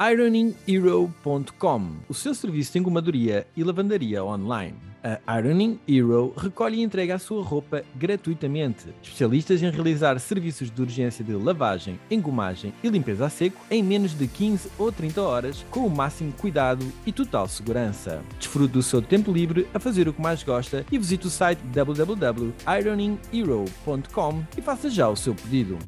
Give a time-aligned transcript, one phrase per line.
[0.00, 4.90] ironinghero.com, o seu serviço de engomadoria e lavandaria online.
[5.26, 8.84] A Ironing Hero recolhe e entrega a sua roupa gratuitamente.
[9.02, 14.16] Especialistas em realizar serviços de urgência de lavagem, engomagem e limpeza a seco em menos
[14.16, 18.22] de 15 ou 30 horas, com o máximo cuidado e total segurança.
[18.38, 21.60] Desfrute do seu tempo livre a fazer o que mais gosta e visite o site
[21.64, 25.78] www.ironinghero.com e faça já o seu pedido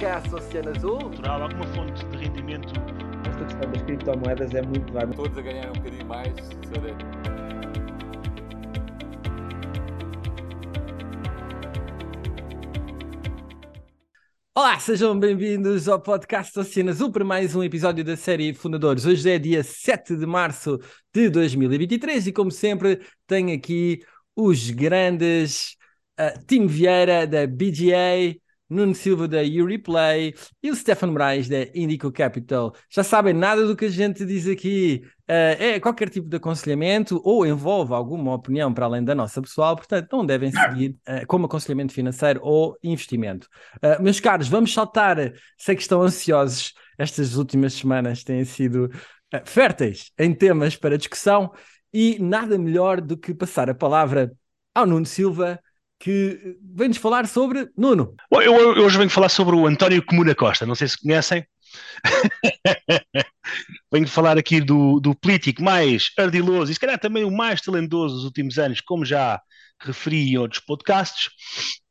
[0.00, 0.98] podcast Oceano Azul.
[1.10, 2.72] Natural, alguma fonte de rendimento.
[3.28, 5.06] Esta questão das criptomoedas é muito vai.
[5.08, 6.34] Todos a ganhar um bocadinho mais,
[14.54, 19.04] Olá, sejam bem-vindos ao podcast Oceano Azul para mais um episódio da série Fundadores.
[19.04, 20.78] Hoje é dia 7 de março
[21.12, 24.00] de 2023 e, como sempre, tenho aqui
[24.34, 25.76] os grandes
[26.18, 32.12] uh, Tim Vieira da BGA, Nuno Silva da Uriplay e o Stefano Moraes da Indico
[32.12, 32.72] Capital.
[32.88, 37.20] Já sabem, nada do que a gente diz aqui uh, é qualquer tipo de aconselhamento
[37.24, 41.46] ou envolve alguma opinião para além da nossa pessoal, portanto não devem seguir uh, como
[41.46, 43.48] aconselhamento financeiro ou investimento.
[43.78, 45.16] Uh, meus caros, vamos saltar,
[45.58, 48.88] sei que estão ansiosos, estas últimas semanas têm sido
[49.44, 51.52] férteis em temas para discussão
[51.92, 54.32] e nada melhor do que passar a palavra
[54.74, 55.60] ao Nuno Silva
[56.00, 58.14] que vem-nos falar sobre Nuno.
[58.32, 61.46] Bom, eu, eu, hoje venho falar sobre o António Comuna Costa, não sei se conhecem.
[63.92, 68.16] venho falar aqui do, do político mais ardiloso e se calhar também o mais talentoso
[68.16, 69.40] dos últimos anos, como já
[69.78, 71.28] referi em outros podcasts.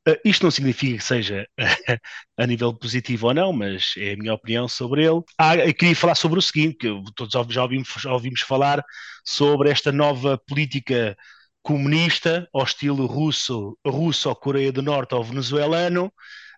[0.07, 1.47] Uh, isto não significa que seja
[2.37, 5.21] a nível positivo ou não, mas é a minha opinião sobre ele.
[5.37, 8.83] Ah, queria falar sobre o seguinte, que todos já ouvimos, já ouvimos falar
[9.23, 11.15] sobre esta nova política
[11.61, 16.11] comunista, ao estilo russo, russo ou Coreia do Norte ou venezuelano,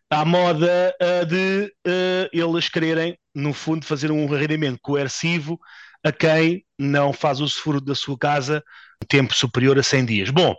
[0.09, 5.59] à moda uh, de uh, eles quererem, no fundo, fazer um rendimento coercivo
[6.03, 8.63] a quem não faz o seguro da sua casa
[9.01, 10.29] um tempo superior a 100 dias.
[10.29, 10.55] Bom,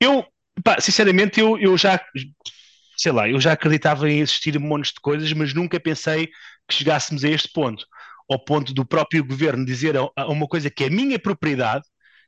[0.00, 0.24] eu,
[0.62, 2.00] pá, sinceramente, eu, eu já,
[2.96, 6.26] sei lá, eu já acreditava em existir um monte de coisas, mas nunca pensei
[6.68, 7.86] que chegássemos a este ponto,
[8.30, 11.84] ao ponto do próprio governo dizer a, a uma coisa que é minha propriedade,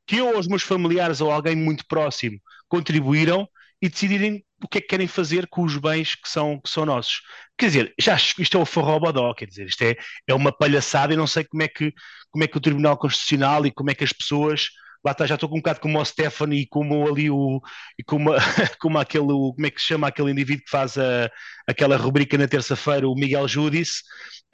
[0.07, 3.49] que eu ou os meus familiares ou alguém muito próximo contribuíram
[3.81, 6.87] e decidirem o que é que querem fazer com os bens que são, que são
[6.87, 7.21] nossos.
[7.59, 9.97] Quer dizer, já isto é o forrobodó, quer dizer, isto é,
[10.27, 11.93] é uma palhaçada e não sei como é, que,
[12.31, 14.69] como é que o Tribunal Constitucional e como é que as pessoas
[15.07, 17.61] lá está, já estou um bocado como o Stephanie e como ali o
[17.97, 18.33] e como,
[18.81, 21.31] como aquele, como é que se chama aquele indivíduo que faz a,
[21.67, 24.03] aquela rubrica na terça-feira, o Miguel Júdice,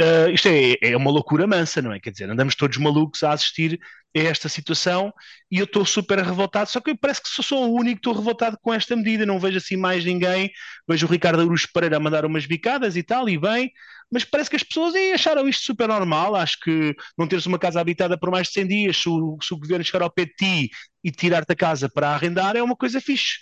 [0.00, 1.98] uh, isto é, é uma loucura mansa, não é?
[1.98, 3.80] Quer dizer, andamos todos malucos a assistir
[4.14, 5.10] a esta situação
[5.50, 8.14] e eu estou super revoltado, só que parece que sou, sou o único que estou
[8.14, 10.50] revoltado com esta medida, não vejo assim mais ninguém,
[10.86, 13.72] vejo o Ricardo Aruz Pereira a mandar umas bicadas e tal, e bem,
[14.12, 17.81] mas parece que as pessoas acharam isto super normal, acho que não teres uma casa
[17.81, 20.34] habitada por mais de 100 dias, se o, se o governo chegar ao pé de
[20.34, 20.71] ti
[21.03, 23.39] e tirar-te a casa para arrendar, é uma coisa fixe.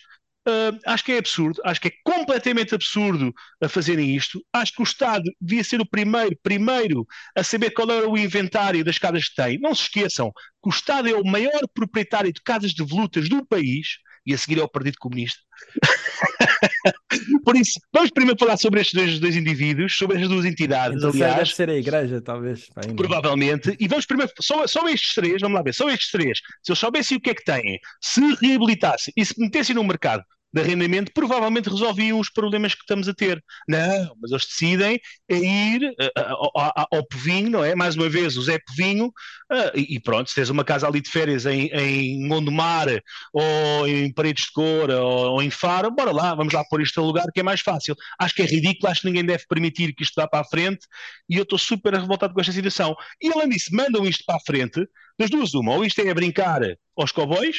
[0.48, 4.42] Uh, acho que é absurdo, acho que é completamente absurdo a fazerem isto.
[4.52, 7.06] Acho que o Estado devia ser o primeiro, primeiro
[7.36, 9.58] a saber qual era o inventário das casas que tem.
[9.58, 13.44] Não se esqueçam que o Estado é o maior proprietário de casas de volutas do
[13.44, 15.40] país e a seguir é o Partido Comunista.
[17.44, 21.10] Por isso, vamos primeiro falar sobre estes dois, dois indivíduos, sobre estas duas entidades, então,
[21.10, 21.36] aliás.
[21.36, 22.68] Deve ser a igreja, talvez.
[22.96, 23.76] Provavelmente.
[23.78, 26.78] E vamos primeiro, só, só estes três, vamos lá ver, só estes três, se eles
[26.78, 31.12] soubessem o que é que têm, se reabilitassem e se metessem no mercado de arrendamento,
[31.12, 33.42] provavelmente resolviam os problemas que estamos a ter.
[33.68, 37.74] Não, mas eles decidem ir ao, Povinho, não é?
[37.74, 41.10] Mais uma vez, o Zé Povinho, uh, e, pronto, se tens uma casa ali de
[41.10, 42.88] férias em, em Gondomar,
[43.32, 47.04] ou em Paredes de ou, ou, em Faro, bora lá, vamos lá pôr isto a
[47.04, 47.94] lugar que é mais fácil.
[48.18, 50.86] Acho que é ridículo, acho que ninguém deve permitir que isto vá para a frente,
[51.28, 52.94] e eu estou super revoltado com esta situação.
[53.22, 54.86] E além disso, mandam isto para a frente,
[55.18, 56.60] das duas uma, ou isto é a brincar
[56.96, 57.56] aos cowboys,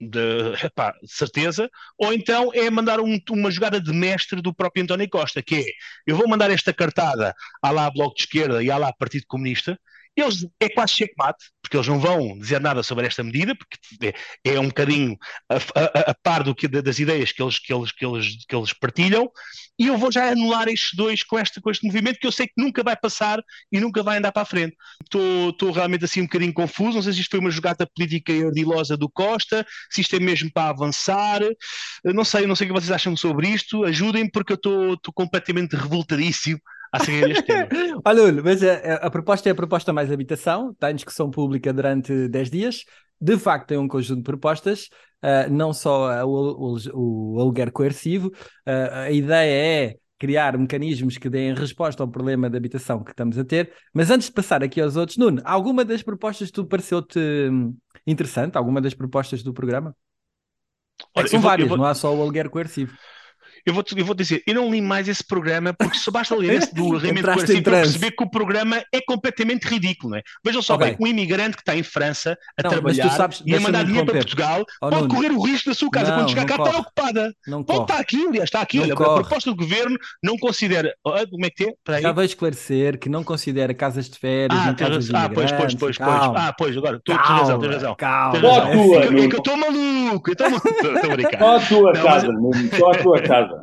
[0.00, 5.08] de, epá, certeza, ou então é mandar um, uma jogada de mestre do próprio António
[5.08, 5.64] Costa, que é,
[6.06, 9.78] eu vou mandar esta cartada à lá Bloco de Esquerda e à lá Partido Comunista,
[10.16, 14.14] eles é quase checkmate, porque eles não vão dizer nada sobre esta medida, porque
[14.44, 15.16] é, é um bocadinho
[15.48, 18.54] a, a, a, par do que, das ideias que eles, que, eles, que, eles, que
[18.54, 19.30] eles partilham,
[19.78, 22.46] e eu vou já anular estes dois com este, com este movimento que eu sei
[22.46, 24.76] que nunca vai passar e nunca vai andar para a frente.
[25.02, 28.96] Estou realmente assim um bocadinho confuso, não sei se isto foi uma jogada política ardilosa
[28.96, 31.40] do Costa, se isto é mesmo para avançar,
[32.04, 34.56] não sei, não sei o que vocês acham sobre isto, ajudem porque eu
[34.94, 36.60] estou completamente revoltadíssimo
[36.94, 37.68] a seguir este tema.
[38.04, 42.28] Olha, mas a, a, proposta é a proposta mais habitação, está em discussão pública durante
[42.28, 42.84] 10 dias.
[43.20, 44.88] De facto, tem um conjunto de propostas,
[45.22, 48.28] uh, não só o, o, o, aluguer coercivo.
[48.66, 53.36] Uh, a ideia é criar mecanismos que deem resposta ao problema de habitação que estamos
[53.38, 53.72] a ter.
[53.92, 57.76] Mas antes de passar aqui aos outros, Nuno, alguma das propostas tu pareceu-te hum,
[58.06, 58.56] interessante?
[58.56, 59.94] Alguma das propostas do programa?
[61.00, 62.96] É Olha, que são vou- várias, vou- não há só o aluguer coercivo.
[63.66, 66.54] Eu vou, eu vou dizer, eu não li mais esse programa porque só basta ler
[66.54, 70.22] esse do em coercivo para perceber que o programa é completamente ridículo, não é?
[70.44, 70.86] Vejam só Ok.
[70.88, 74.06] bem, um imigrante que está em França a Não, trabalhar sabes- e a mandar dinheiro
[74.06, 74.14] para.
[74.16, 76.68] Portugal Oh, pode correr o risco da sua casa Não, quando chegar cá corre.
[76.70, 77.34] estar ocupada.
[77.46, 77.90] Não Pode corre.
[77.90, 78.80] estar aqui, aliás, está aqui.
[78.80, 80.94] Olha, a proposta do governo não considera.
[81.06, 82.00] Ah, Como é que é?
[82.02, 85.74] Já vou esclarecer que não considera casas de férias, Ah, casas ah, pois, pois, pois,
[85.74, 85.98] pois.
[85.98, 87.94] Calma, Ah, pois, agora, tu tens razão, tens razão.
[87.96, 88.32] calma.
[88.32, 88.66] Tens Só razão.
[88.66, 90.68] a É que- é eu estou maluco, eu estou maluco.
[90.68, 91.38] Estou a brincar.
[91.38, 92.28] Só a tua casa,
[92.78, 93.53] só a tua casa.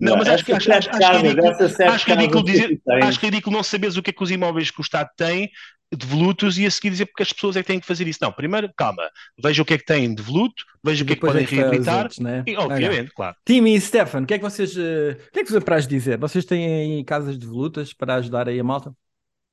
[0.00, 1.50] Não, mas acho acho- acho- casas, ridículo-
[1.90, 4.82] Acho ridículo, dizer, acho ridículo não saberes o que é que os imóveis que o
[4.82, 5.50] Estado tem
[5.90, 8.18] devolutos e a seguir dizer porque as pessoas é que têm que fazer isso.
[8.22, 9.02] Não, primeiro, calma,
[9.42, 12.02] veja o que é que têm devoluto, veja o que é que Depois podem reabilitar.
[12.02, 12.44] outros, né?
[12.46, 13.36] E, obviamente, claro.
[13.44, 15.86] Timmy e Stefan, o que é que vocês, eh, o que é que vos apraz
[15.86, 16.18] dizer?
[16.18, 16.66] Vocês têm
[16.98, 18.94] aí casas de volutas para ajudar aí a malta?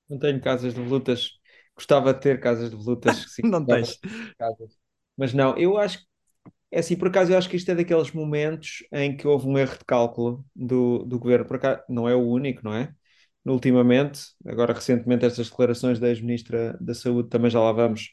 [0.09, 1.31] Não tenho casas de volutas.
[1.75, 3.15] Gostava de ter casas de volutas.
[3.33, 3.97] sim, Não tens.
[4.01, 4.77] de casas.
[5.17, 6.05] Mas não, eu acho que
[6.75, 9.57] é assim, por acaso eu acho que isto é daqueles momentos em que houve um
[9.57, 11.45] erro de cálculo do, do governo.
[11.45, 12.93] Por acaso, não é o único, não é?
[13.45, 18.09] Ultimamente, agora recentemente, estas declarações da ex-ministra da Saúde também já lá vamos.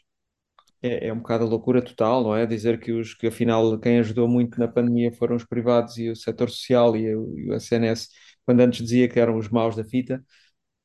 [0.82, 2.46] É, é um bocado a loucura total, não é?
[2.46, 6.16] Dizer que, os, que afinal quem ajudou muito na pandemia foram os privados e o
[6.16, 8.08] setor social e o, e o SNS,
[8.46, 10.24] quando antes dizia que eram os maus da fita.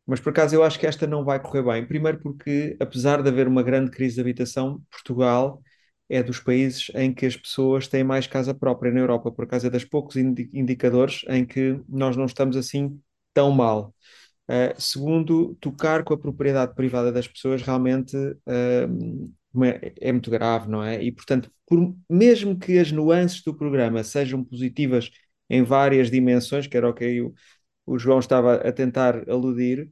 [0.05, 1.87] Mas por acaso eu acho que esta não vai correr bem.
[1.87, 5.61] Primeiro porque, apesar de haver uma grande crise de habitação, Portugal
[6.09, 9.31] é dos países em que as pessoas têm mais casa própria na Europa.
[9.31, 12.99] Por é dos poucos indi- indicadores em que nós não estamos assim
[13.33, 13.93] tão mal.
[14.49, 19.33] Uh, segundo, tocar com a propriedade privada das pessoas realmente uh,
[19.63, 21.03] é, muito grave, não é?
[21.03, 25.09] E, portanto, por- mesmo que as nuances do programa sejam positivas
[25.49, 27.33] em várias dimensões, que era o que o,
[27.85, 29.89] o João estava a tentar aludir,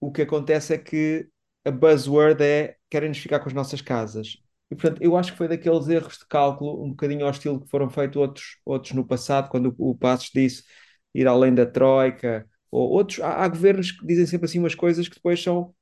[0.00, 1.28] o que acontece é que
[1.64, 4.38] a buzzword é querem-nos ficar com as nossas casas.
[4.70, 7.68] E, portanto, eu acho que foi daqueles erros de cálculo, um bocadinho ao estilo que
[7.70, 10.64] foram feitos outros, outros no passado, quando o, o Passos disse
[11.14, 13.20] ir além da Troika, ou outros.
[13.20, 15.74] Há, há governos que dizem sempre assim umas coisas que depois são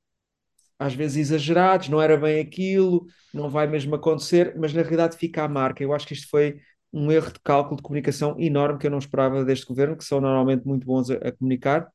[0.79, 5.43] às vezes exagerados, não era bem aquilo, não vai mesmo acontecer, mas na realidade fica
[5.43, 5.83] a marca.
[5.83, 6.59] Eu acho que isto foi
[6.91, 10.19] um erro de cálculo de comunicação enorme que eu não esperava deste governo, que são
[10.21, 11.89] normalmente muito bons a, a comunicar.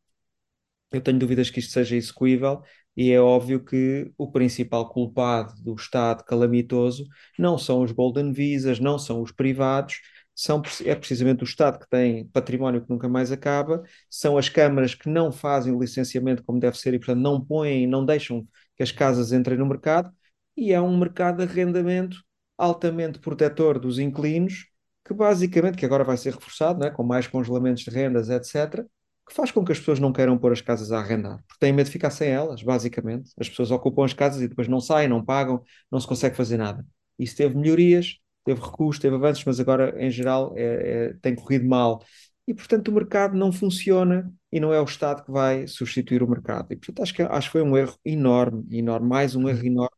[0.93, 2.62] Eu tenho dúvidas que isto seja execuível
[2.99, 7.06] e é óbvio que o principal culpado do estado calamitoso
[7.39, 10.00] não são os Golden Visas, não são os privados,
[10.35, 14.97] são, é precisamente o Estado que tem património que nunca mais acaba, são as câmaras
[14.97, 18.45] que não fazem o licenciamento como deve ser e, portanto, não põem, não deixam
[18.77, 20.12] que as casas entrem no mercado,
[20.56, 22.19] e é um mercado de arrendamento
[22.56, 24.67] altamente protetor dos inquilinos,
[25.05, 28.85] que basicamente, que agora vai ser reforçado, né, com mais congelamentos de rendas, etc.,
[29.29, 31.73] que faz com que as pessoas não queiram pôr as casas a arrendar, porque têm
[31.73, 33.31] medo de ficar sem elas, basicamente.
[33.39, 36.57] As pessoas ocupam as casas e depois não saem, não pagam, não se consegue fazer
[36.57, 36.85] nada.
[37.19, 41.67] Isso teve melhorias, teve recuos, teve avanços, mas agora, em geral, é, é, tem corrido
[41.69, 42.03] mal.
[42.47, 46.29] E, portanto, o mercado não funciona e não é o Estado que vai substituir o
[46.29, 46.73] mercado.
[46.73, 49.97] E, portanto, acho que, acho que foi um erro enorme, enorme, mais um erro enorme,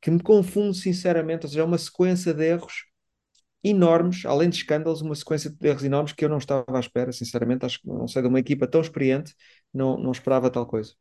[0.00, 2.91] que me confunde sinceramente, ou seja, é uma sequência de erros
[3.64, 7.12] enormes, além de escândalos, uma sequência de erros enormes que eu não estava à espera,
[7.12, 9.34] sinceramente, acho que não sei de uma equipa tão experiente,
[9.72, 10.92] não, não esperava tal coisa.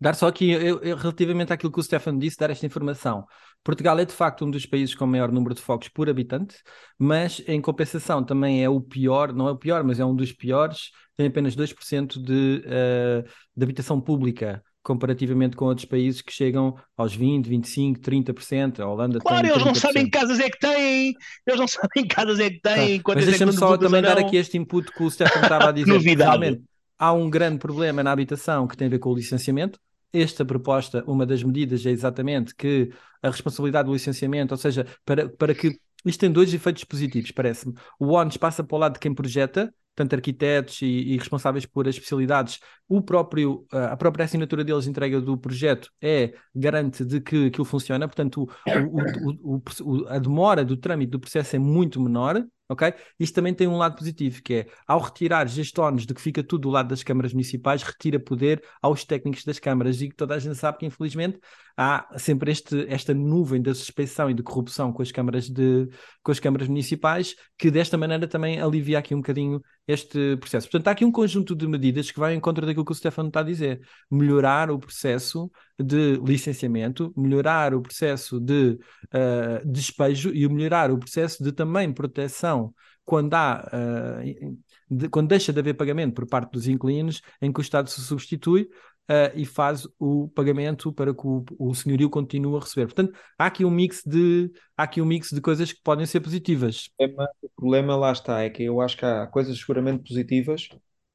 [0.00, 3.26] Dar só aqui, eu, eu, relativamente àquilo que o Stefano disse, dar esta informação.
[3.62, 6.56] Portugal é de facto um dos países com maior número de focos por habitante,
[6.98, 10.32] mas em compensação também é o pior, não é o pior, mas é um dos
[10.32, 16.76] piores, tem apenas 2% de, uh, de habitação pública, comparativamente com outros países que chegam
[16.96, 18.80] aos 20, 25, 30%.
[18.80, 19.66] A Holanda claro, eles 30%.
[19.66, 21.14] não sabem que casas é que têm,
[21.46, 23.00] eles não sabem que casas é que têm.
[23.00, 23.12] Tá.
[23.14, 25.98] Mas deixa-me só também dar aqui este input que o Stefano estava a dizer.
[26.16, 26.62] Realmente,
[26.98, 29.78] há um grande problema na habitação que tem a ver com o licenciamento.
[30.12, 32.90] Esta proposta, uma das medidas é exatamente que
[33.22, 37.74] a responsabilidade do licenciamento, ou seja, para, para que isto tem dois efeitos positivos, parece-me.
[37.98, 41.86] O ONS passa para o lado de quem projeta, tanto arquitetos e, e, responsáveis por
[41.86, 47.46] as especialidades, o próprio, a própria assinatura deles entrega do projeto é garante de que
[47.46, 52.42] aquilo funciona, portanto o, o, o, a demora do trâmite do processo é muito menor,
[52.70, 52.94] ok?
[53.18, 56.62] Isto também tem um lado positivo, que é, ao retirar gestónios de que fica tudo
[56.62, 60.54] do lado das câmaras municipais, retira poder aos técnicos das câmaras, e toda a gente
[60.54, 61.40] sabe que, infelizmente,
[61.76, 65.88] há sempre este, esta nuvem da suspeição e de corrupção com as câmaras de,
[66.22, 70.68] com as câmaras municipais, que desta maneira também alivia aqui um bocadinho este processo.
[70.68, 73.28] Portanto, há aqui um conjunto de medidas que vai em contra daquilo que o Stefano
[73.28, 73.80] está a dizer.
[74.08, 75.50] Melhorar o processo
[75.82, 78.78] de licenciamento, melhorar o processo de
[79.14, 84.58] uh, despejo e melhorar o processo de também proteção quando há uh,
[84.90, 88.00] de- quando deixa de haver pagamento por parte dos inquilinos, em que o Estado se
[88.00, 88.62] substitui
[89.10, 92.86] uh, e faz o pagamento para que o, o senhorio continue a receber.
[92.86, 96.20] Portanto, há aqui um mix de, há aqui um mix de coisas que podem ser
[96.20, 96.88] positivas.
[96.96, 100.68] problema, o problema lá está, é que eu acho que há coisas seguramente positivas,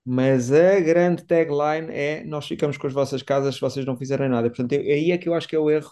[0.05, 4.29] mas a grande tagline é nós ficamos com as vossas casas se vocês não fizerem
[4.29, 4.49] nada.
[4.49, 5.91] Portanto, eu- aí é que eu acho que é o erro,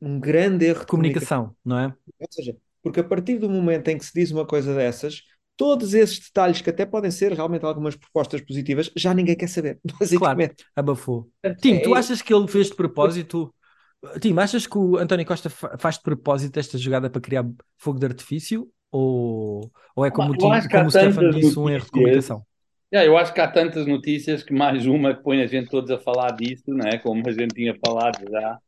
[0.00, 1.96] um grande erro de Comunicação, não é?
[2.20, 5.22] Ou seja, porque a partir do momento em que se diz uma coisa dessas,
[5.56, 9.80] todos esses detalhes que até podem ser realmente algumas propostas positivas, já ninguém quer saber,
[10.00, 10.64] basicamente.
[10.76, 11.30] Abafou.
[11.60, 13.54] Tim, tu É- achas que ele fez de propósito?
[14.20, 17.44] Tim, achas que o António Costa fa- faz de propósito esta jogada para criar
[17.78, 18.70] fogo de artifício?
[18.90, 22.44] Ou, ou é como, Tim- como o Stefan tantas disse, um erro de comunicação?
[22.94, 25.90] Yeah, eu acho que há tantas notícias que mais uma que põe a gente todos
[25.90, 26.98] a falar disso, não é?
[26.98, 28.58] Como a gente tinha falado já.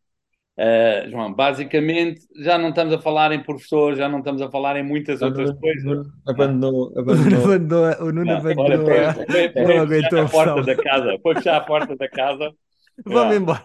[0.58, 4.76] Uh, João, basicamente já não estamos a falar em professores, já não estamos a falar
[4.76, 6.00] em muitas outras coisas.
[6.26, 7.44] Abandonou, O Nuno abandonou.
[7.44, 11.34] abandonou, o Nuno Não, abandonou olha, foi, foi, foi fechar a porta da casa, foi
[11.36, 12.52] fechar a porta da casa.
[13.04, 13.36] Vamos Yeah.
[13.36, 13.62] embora.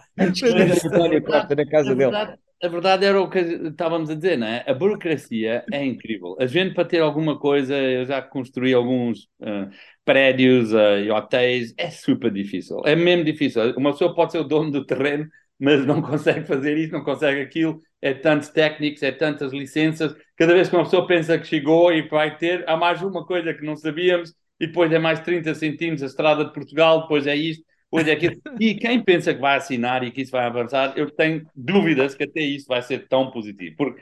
[1.70, 2.38] Casa A dele.
[2.62, 4.64] a verdade era o que estávamos a dizer, não é?
[4.68, 6.36] A burocracia é incrível.
[6.38, 9.68] A gente, para ter alguma coisa, eu já construí alguns ah,
[10.04, 12.80] prédios ah, e hotéis, é super difícil.
[12.84, 13.74] É mesmo difícil.
[13.76, 15.28] Uma pessoa pode ser o dono do terreno,
[15.58, 17.80] mas não consegue fazer isso, não consegue aquilo.
[18.00, 20.14] É tantos técnicos, é tantas licenças.
[20.36, 23.54] Cada vez que uma pessoa pensa que chegou e vai ter, há mais uma coisa
[23.54, 27.34] que não sabíamos, e depois é mais 30 centímetros a estrada de Portugal, depois é
[27.36, 27.64] isto.
[27.90, 28.40] Pois é aquilo.
[28.58, 32.24] E quem pensa que vai assinar e que isso vai avançar, eu tenho dúvidas que
[32.24, 33.76] até isso vai ser tão positivo.
[33.76, 34.00] Porque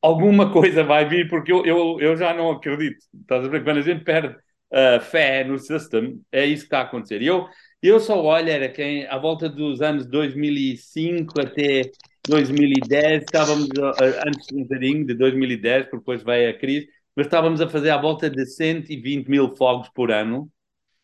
[0.00, 2.98] alguma coisa vai vir, porque eu, eu, eu já não acredito.
[3.20, 3.64] Estás a ver?
[3.64, 4.36] Quando a gente perde
[4.72, 7.22] uh, fé no system, é isso que está a acontecer.
[7.22, 7.46] E eu,
[7.82, 11.90] eu só olho, era quem, à volta dos anos 2005 até
[12.26, 17.60] 2010, estávamos, uh, antes um bocadinho de 2010, porque depois veio a crise, mas estávamos
[17.60, 20.50] a fazer à volta de 120 mil fogos por ano.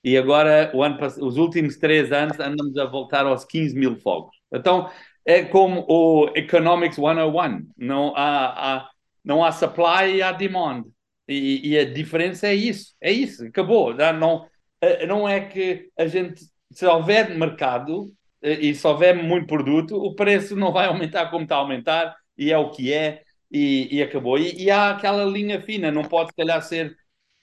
[0.03, 4.35] E agora, o ano, os últimos três anos, andamos a voltar aos 15 mil fogos.
[4.53, 4.89] Então,
[5.27, 7.67] é como o Economics 101.
[7.77, 8.91] Não há, há,
[9.23, 10.85] não há supply e há demand.
[11.29, 12.95] E, e a diferença é isso.
[13.01, 13.45] É isso.
[13.47, 13.95] Acabou.
[13.95, 14.49] Não,
[14.81, 19.97] eh, não é que a gente, se houver mercado eh, e se houver muito produto,
[19.97, 22.17] o preço não vai aumentar como está a aumentar.
[22.37, 23.23] E é o que é.
[23.51, 24.39] E, e acabou.
[24.39, 25.91] E, e há aquela linha fina.
[25.91, 26.97] Não pode, se calhar, ser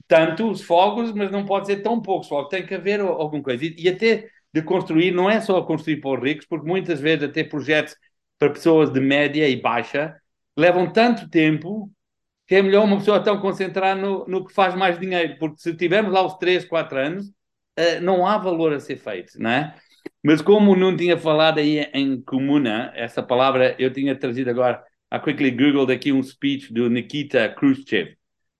[0.07, 2.49] tanto os fogos, mas não pode ser tão poucos fogos.
[2.49, 3.65] Tem que haver alguma coisa.
[3.65, 7.23] E, e até de construir, não é só construir para os ricos, porque muitas vezes
[7.29, 7.95] até projetos
[8.39, 10.15] para pessoas de média e baixa
[10.57, 11.91] levam tanto tempo
[12.47, 15.75] que é melhor uma pessoa então concentrar no, no que faz mais dinheiro, porque se
[15.75, 17.31] tivermos lá os 3, 4 anos,
[17.75, 19.75] eh, não há valor a ser feito, não é?
[20.23, 25.19] Mas como não tinha falado aí em comuna, essa palavra eu tinha trazido agora, a
[25.19, 28.15] quickly Google daqui um speech do Nikita Khrushchev,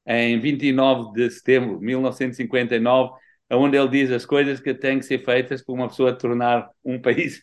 [0.07, 3.13] em 29 de setembro de 1959,
[3.51, 6.99] onde ele diz as coisas que têm que ser feitas para uma pessoa tornar um
[7.01, 7.41] país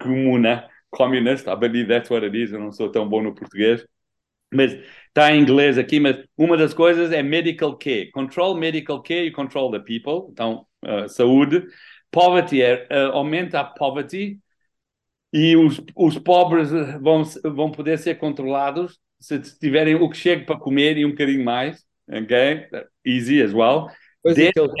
[0.00, 3.84] comuna, communist, I believe that's what it is, eu não sou tão bom no português,
[4.52, 4.72] mas
[5.08, 9.30] está em inglês aqui, mas uma das coisas é medical care, control medical care e
[9.32, 11.64] control the people, então uh, saúde,
[12.10, 14.38] poverty é, uh, aumenta a poverty
[15.32, 20.58] e os, os pobres vão, vão poder ser controlados se tiverem o que chega para
[20.58, 22.66] comer e um bocadinho mais, ok?
[23.04, 23.88] Easy as well.
[24.24, 24.72] Debt aquele-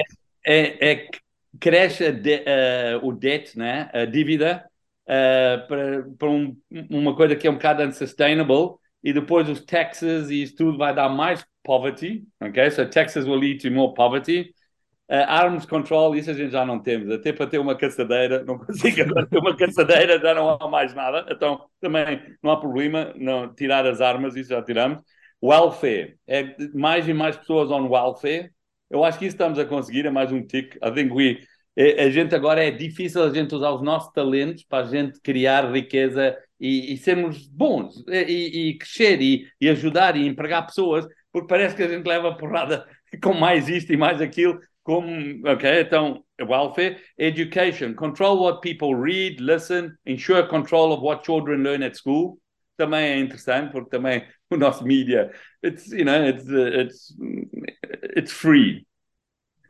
[0.46, 1.18] é, é que
[1.58, 3.90] cresce de- eh, o debt, né?
[3.92, 4.64] a dívida,
[5.06, 6.56] para, para um-
[6.90, 10.94] uma coisa que é um bocado unsustainable, e depois os taxes e isso tudo vai
[10.94, 12.70] dar mais poverty, ok?
[12.70, 14.52] So taxes will lead to more poverty.
[15.08, 17.08] Uh, arms control, isso a gente já não temos.
[17.10, 20.94] Até para ter uma caçadeira, não consigo agora ter uma caçadeira, já não há mais
[20.94, 21.24] nada.
[21.30, 25.00] Então também não há problema não tirar as armas, isso já tiramos.
[25.42, 28.50] Welfare, é mais e mais pessoas on welfare.
[28.90, 30.74] Eu acho que isso estamos a conseguir, é mais um tic.
[30.76, 31.38] I think we,
[31.76, 35.20] é- a gente agora é difícil a gente usar os nossos talentos para a gente
[35.20, 41.06] criar riqueza e, e sermos bons e, e- crescer e, e ajudar e empregar pessoas,
[41.32, 42.86] porque parece que a gente leva porrada
[43.22, 44.58] com mais isto e mais aquilo.
[44.82, 51.62] Como, ok, então, welfare, education, control what people read, listen, ensure control of what children
[51.64, 52.38] learn at school.
[52.76, 55.32] Também é interessante, porque também o nosso media,
[55.64, 57.16] it's, you know, it's, uh, it's,
[58.16, 58.86] it's free.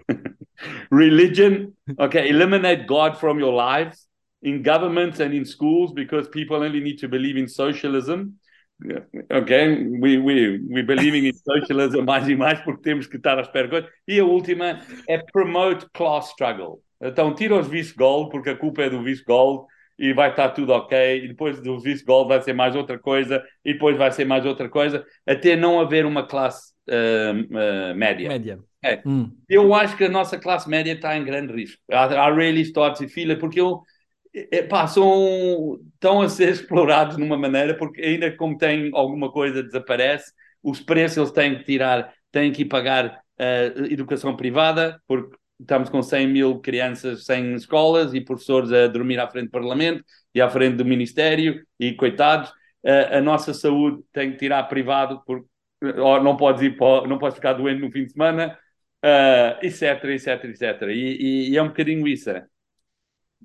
[0.90, 4.05] Religion, okay, eliminate God from your lives
[4.42, 8.38] in governments and in schools because people only need to believe in socialism.
[9.30, 9.50] Ok,
[10.00, 13.64] we, we, we believing in socialism mais e mais porque temos que estar à espera
[13.64, 13.90] de coisas.
[14.06, 16.82] E a última é promote class struggle.
[17.00, 19.66] Então tira os vice-gold porque a culpa é do vice-gold
[19.98, 21.24] e vai estar tudo ok.
[21.24, 24.68] E depois do vice-gold vai ser mais outra coisa e depois vai ser mais outra
[24.68, 27.32] coisa até não haver uma classe ah,
[27.90, 28.28] ah, média.
[28.28, 28.58] Média.
[28.82, 29.02] É.
[29.04, 29.30] Hum.
[29.48, 31.82] Eu acho que a nossa classe média está em grande risco.
[31.90, 33.82] Há, há really e fila, porque eu,
[34.50, 40.32] é, são, estão a ser explorados numa maneira, porque ainda como tem alguma coisa desaparece,
[40.62, 46.02] os preços eles têm que tirar, têm que pagar uh, educação privada, porque estamos com
[46.02, 50.50] 100 mil crianças sem escolas e professores a dormir à frente do Parlamento e à
[50.50, 55.46] frente do Ministério, e coitados, uh, a nossa saúde tem que tirar privado, porque
[56.22, 58.58] não podes ir para, não podes ficar doente no fim de semana,
[59.04, 60.82] uh, etc, etc, etc.
[60.88, 62.30] E, e, e, é um bocadinho isso.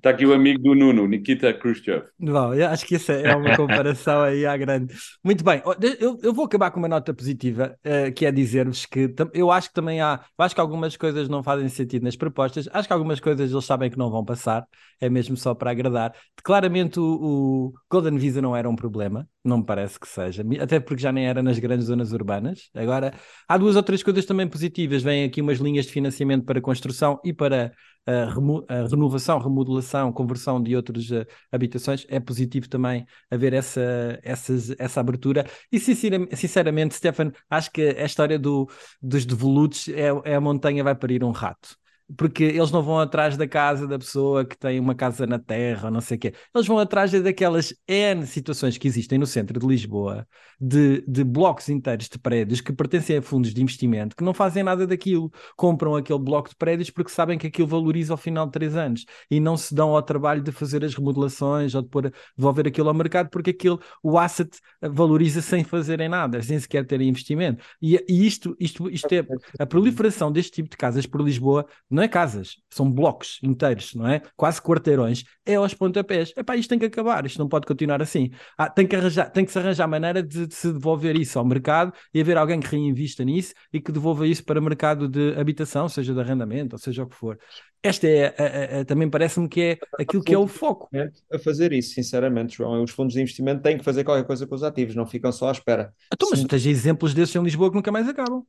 [0.02, 0.08] É.
[0.08, 2.06] Está aqui o amigo do Nuno, Nikita Khrushchev.
[2.18, 4.92] Bom, acho que isso é uma comparação aí à grande.
[5.22, 5.62] Muito bem,
[6.00, 9.68] eu, eu vou acabar com uma nota positiva, uh, que é dizer-vos que eu acho
[9.68, 13.20] que também há, acho que algumas coisas não fazem sentido nas propostas, acho que algumas
[13.20, 14.66] coisas eles sabem que não vão passar,
[15.00, 16.12] é mesmo só para agradar.
[16.42, 20.78] Claramente o, o Golden Visa não era um problema, não me parece que seja, até
[20.78, 22.70] porque já nem era nas grandes zonas urbanas.
[22.74, 23.12] Agora,
[23.48, 27.20] há duas ou três coisas também positivas, vêm aqui umas linhas de financiamento para construção
[27.24, 27.72] e para
[28.06, 34.18] a, remo a renovação, remodelação, conversão de outras uh, habitações, é positivo também haver essa,
[34.22, 35.44] essas, essa abertura.
[35.70, 38.68] E sinceramente, sinceramente, Stefan, acho que a história do,
[39.00, 41.81] dos devolutos é, é a montanha vai parir um rato
[42.16, 45.86] porque eles não vão atrás da casa da pessoa que tem uma casa na terra
[45.86, 46.34] ou não sei o quê.
[46.54, 50.26] Eles vão atrás daquelas N situações que existem no centro de Lisboa,
[50.60, 54.62] de, de blocos inteiros de prédios que pertencem a fundos de investimento que não fazem
[54.62, 55.30] nada daquilo.
[55.56, 59.04] Compram aquele bloco de prédios porque sabem que aquilo valoriza ao final de três anos
[59.30, 62.88] e não se dão ao trabalho de fazer as remodelações ou de pôr, devolver aquilo
[62.88, 67.64] ao mercado porque aquilo, o asset valoriza sem fazerem nada, sem sequer terem investimento.
[67.80, 69.24] E, e isto, isto, isto é
[69.58, 74.06] a proliferação deste tipo de casas por Lisboa não é casas, são blocos inteiros, não
[74.06, 74.20] é?
[74.36, 76.32] Quase quarteirões, é aos pontapés.
[76.36, 78.30] Epá, isto tem que acabar, isto não pode continuar assim.
[78.56, 81.44] Ah, tem, que arranjar, tem que se arranjar maneira de, de, se devolver isso ao
[81.44, 85.34] mercado e haver alguém que reinvista nisso e que devolva isso para o mercado de
[85.38, 87.38] habitação, seja de arrendamento, ou seja o que for.
[87.82, 90.88] Esta é, a, a, a, também parece-me que é aquilo que é o foco.
[91.32, 92.82] A fazer isso, sinceramente, João.
[92.82, 95.48] Os fundos de investimento têm que fazer qualquer coisa com os ativos, não ficam só
[95.48, 95.92] à espera.
[96.12, 98.44] Então, mas tens exemplos desses em Lisboa que nunca mais acabam.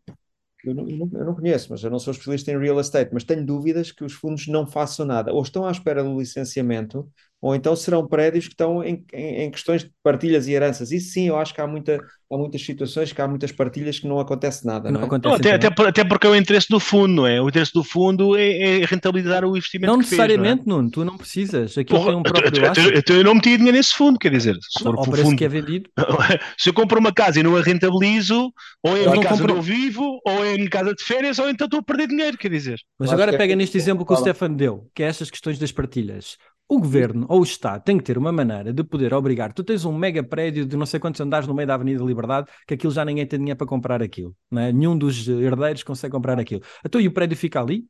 [0.63, 3.45] Eu não, eu, não, conheço, mas eu não sou especialista em real estate, mas tenho
[3.45, 5.33] dúvidas que os fundos não façam nada.
[5.33, 7.09] Ou estão à espera do licenciamento,
[7.43, 10.93] ou então serão prédios que estão em, em, em, questões de partilhas e heranças.
[10.93, 11.99] Isso sim, eu acho que há, muita,
[12.31, 14.89] há muitas situações, que há muitas partilhas que não acontece nada.
[14.89, 15.07] Não, não é?
[15.07, 17.41] acontece até, até, até, porque é o interesse do fundo, não é?
[17.41, 19.91] O interesse do fundo é, é rentabilizar o investimento.
[19.91, 20.77] Não necessariamente, fez, não é?
[20.77, 21.75] Nuno, tu não precisas.
[21.85, 24.81] Porra, tem um próprio eu, eu, eu, não meti dinheiro nesse fundo, quer dizer, se
[24.81, 25.89] for o fundo que é vendido.
[26.57, 29.57] se eu compro uma casa e não a rentabilizo, ou é em casa compro...
[29.57, 32.37] onde eu vivo, ou é em casa de férias, ou então estou a perder dinheiro,
[32.37, 32.79] quer dizer.
[32.97, 36.37] Mas agora pega neste exemplo que o Stefan deu, que é estas questões das partilhas.
[36.73, 39.53] O governo ou o Estado tem que ter uma maneira de poder obrigar.
[39.53, 42.47] Tu tens um mega prédio de não sei quantos andares no meio da Avenida Liberdade,
[42.67, 44.35] que aquilo já ninguém tem dinheiro para comprar aquilo.
[44.49, 44.73] Não é?
[44.73, 46.63] Nenhum dos herdeiros consegue comprar aquilo.
[46.83, 47.85] Então e o prédio fica ali?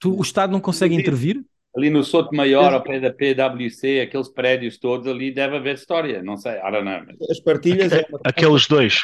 [0.00, 1.44] Tu, o Estado não consegue intervir?
[1.76, 6.20] Ali no Soto Maior, ao pé da PwC, aqueles prédios todos ali, deve haver história.
[6.20, 7.02] Não sei, I don't know.
[7.30, 7.92] As partilhas.
[7.92, 8.04] É.
[8.24, 9.00] Aqueles dois.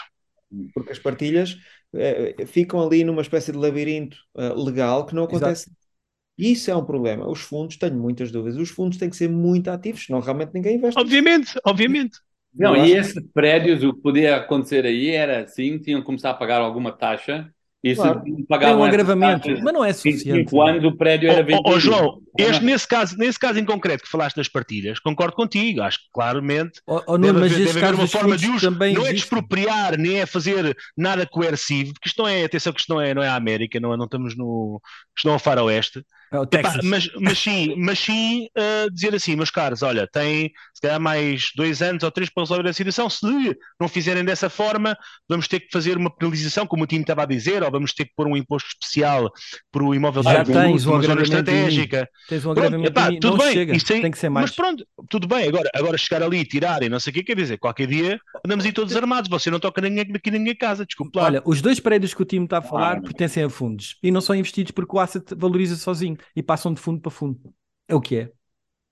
[0.74, 1.56] Porque as partilhas
[1.94, 5.70] é, ficam ali numa espécie de labirinto uh, legal que não acontece
[6.40, 7.28] Isso é um problema.
[7.28, 10.76] Os fundos, tenho muitas dúvidas, os fundos têm que ser muito ativos, senão realmente ninguém
[10.76, 10.98] investe.
[10.98, 12.18] Obviamente, obviamente.
[12.54, 16.34] Não, e esses prédios, o que podia acontecer aí era assim, tinham que começar a
[16.34, 17.48] pagar alguma taxa
[17.82, 18.22] isso claro.
[18.22, 20.50] Tem um agravamento, mas não é suficiente.
[20.50, 21.62] Quando o prédio era vendido.
[21.66, 25.34] Oh, oh, João, este, nesse, caso, nesse caso em concreto que falaste das partilhas, concordo
[25.34, 25.80] contigo.
[25.80, 28.62] Acho que claramente oh, oh, não, deve, haver, deve haver uma forma de os.
[28.62, 29.06] Não existe.
[29.06, 33.00] é expropriar, nem é fazer nada coercivo, porque isto não é, atenção, que isto não
[33.00, 34.78] é, não é a América, não, é, não estamos no.
[35.16, 36.04] Isto não é o faroeste.
[36.32, 40.80] É Epá, mas, mas sim, mas sim uh, dizer assim, meus caros, olha, tem se
[40.80, 43.10] calhar mais dois anos ou três para resolver a situação.
[43.10, 43.26] Se
[43.80, 44.96] não fizerem dessa forma,
[45.28, 48.04] vamos ter que fazer uma penalização, como o time estava a dizer, ou vamos ter
[48.04, 49.30] que pôr um imposto especial
[49.72, 52.08] por o imóvel já tens uma zona estratégica.
[52.28, 52.52] Tens um
[52.84, 54.50] epá, tudo bem, chega, aí, tem que ser mais.
[54.50, 57.24] Mas pronto, tudo bem, agora, agora chegar ali e tirar e não sei o que,
[57.24, 60.54] quer dizer, qualquer dia andamos aí todos armados, você não toca ninguém aqui na minha
[60.54, 61.24] casa, desculpe lá.
[61.24, 64.10] Olha, os dois prédios que o time está a falar ah, pertencem a fundos e
[64.12, 67.38] não são investidos porque o asset valoriza sozinho e passam de fundo para fundo.
[67.88, 68.32] É o que é.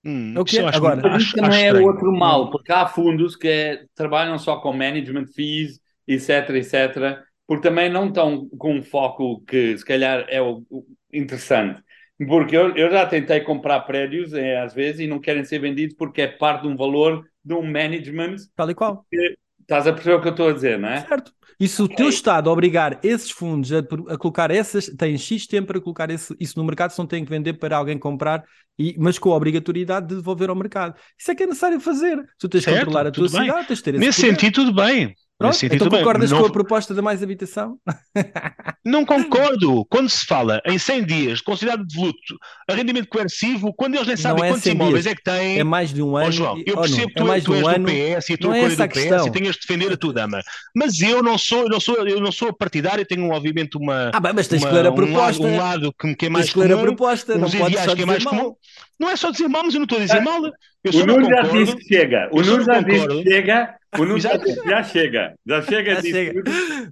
[0.03, 0.67] Hum, é o que é.
[0.67, 5.27] Agora, acho, também é outro mal, porque há fundos que é, trabalham só com management
[5.27, 10.63] fees, etc, etc, porque também não estão com um foco que se calhar é o,
[10.69, 11.81] o interessante.
[12.27, 15.95] Porque eu, eu, já tentei comprar prédios, é, às vezes, e não querem ser vendidos
[15.95, 18.35] porque é parte de um valor de um management.
[18.55, 19.05] Tal e qual.
[19.69, 21.01] Estás a perceber o que eu estou a dizer, não é?
[21.01, 21.31] Certo.
[21.59, 25.67] E se o teu Estado obrigar esses fundos a, a, colocar essas, tem X tempo
[25.67, 28.43] para colocar esse, isso no mercado, se não tem que vender para alguém comprar,
[28.79, 30.95] e, mas com a obrigatoriedade de devolver ao mercado.
[31.15, 32.17] Isso é que é necessário fazer.
[32.17, 34.31] Se tu tens que controlar a tua cidade, tens de ter esse Nesse poder.
[34.31, 35.13] sentido, tudo bem.
[35.39, 35.99] Pronto, então também.
[35.99, 37.77] concordas Não- com a proposta da mais habitação?
[38.85, 39.85] Não concordo.
[39.85, 42.35] Quando se fala em 100 dias, considerado de luto,
[42.69, 45.13] arrendamento coercivo, quando eles nem sabem é quantos 100 imóveis dias.
[45.13, 45.59] é que têm.
[45.59, 46.31] É mais de um ano.
[46.31, 47.85] João, e- eu oh, percebo que tu, é mais tu és um do ano.
[47.85, 50.41] PS e a tua é é do PS e tenhas de defender a tua dama.
[50.75, 54.19] Mas eu não sou, eu não sou, eu não sou partidário, tenho obviamente uma, Ah,
[54.19, 55.43] bem, mas tens uma- a um, lado, proposta.
[55.47, 58.05] um lado que, é mais Tens ler a comum, proposta, não podes só que é
[58.05, 58.35] mais mal.
[58.35, 58.55] comum.
[58.99, 60.41] Não é só dizer mal, mas eu não estou a dizer mal.
[60.83, 61.63] Eu O Nuno já concordo.
[61.65, 62.29] disse que chega.
[62.33, 63.78] O Nuno já disse que chega.
[64.19, 65.33] Já já chega.
[65.47, 66.43] Já chega Já disso chega.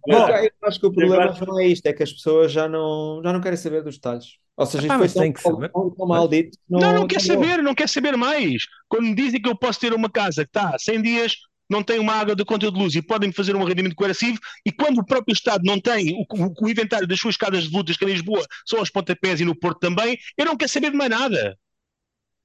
[0.07, 2.67] Bom, eu acho que o problema agora- não é isto, é que as pessoas já
[2.67, 4.25] não, já não querem saber dos detalhes.
[4.55, 5.71] Ou seja, Epá, isto foi tem tão, que saber.
[5.71, 6.57] tão, tão mal dito.
[6.57, 8.63] que Não, não quer saber, não quer saber mais.
[8.87, 11.35] Quando me dizem que eu posso ter uma casa que está há 100 dias,
[11.69, 14.71] não tem uma água de conta de luz e podem fazer um arrendamento coercivo, e
[14.71, 17.95] quando o próprio Estado não tem o, o- o inventário das suas casas de lutas
[17.97, 20.97] que em Lisboa são aos pontapés e no Porto também, eu não quero saber de
[20.97, 21.55] mais nada.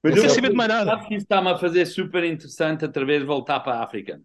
[0.03, 0.91] Mas Não eu quero saber de mais nada.
[0.91, 4.21] Sabe que isso está-me a fazer super interessante outra vez voltar para a África.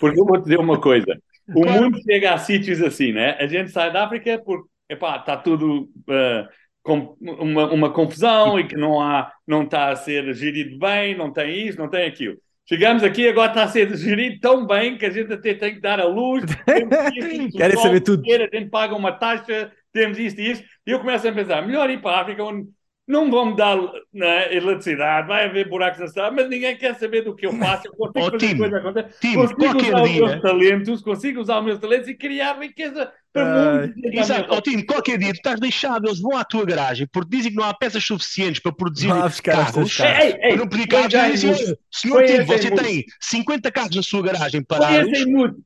[0.00, 1.18] Porque eu vou te dizer uma coisa.
[1.54, 1.82] O Claro.
[1.84, 3.36] mundo chega a sítios assim, né?
[3.38, 6.48] A gente sai da África porque, epá, está tudo ah,
[6.82, 11.32] com uma, uma confusão e que não há, não está a ser gerido bem, não
[11.32, 12.36] tem isto, não tem aquilo.
[12.66, 15.80] Chegamos aqui, agora está a ser gerido tão bem que a gente até tem que
[15.80, 16.44] dar a luz.
[17.54, 18.22] Querem saber tudo.
[18.26, 20.64] A gente paga uma taxa, temos isto e isto.
[20.86, 22.68] E eu começo a pensar, melhor ir para a África onde
[23.06, 23.76] não vão dar
[24.12, 27.86] né, eletricidade, vai haver buracos na cidade, mas ninguém quer saber do que eu faço.
[27.86, 29.14] Eu consigo Ó, fazer Tim, coisa acontecer.
[29.20, 33.12] Tim, Consigo usar os dia- meus talentos, consigo usar os meus talentos e criar riqueza
[33.34, 33.94] para mundo.
[34.04, 37.50] Exato, ó Tino, qualquer dia tu estás deixado, eles vão à tua garagem porque dizem
[37.50, 39.40] que não há peças suficientes para produzir carros.
[39.40, 40.00] carros.
[40.00, 41.70] Ei, ei, não pedir carros, já dizem em assim, mute.
[41.72, 45.10] "Olha, senhor Tino, você tem 50 carros na sua garagem parados,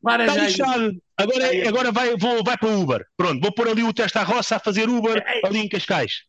[0.03, 0.93] para está lixado.
[1.21, 3.05] Agora, é- agora vai, vou, vai para o Uber.
[3.17, 5.41] Pronto, vou pôr ali o testa à roça a fazer Uber Ei.
[5.45, 6.23] ali em Cascais.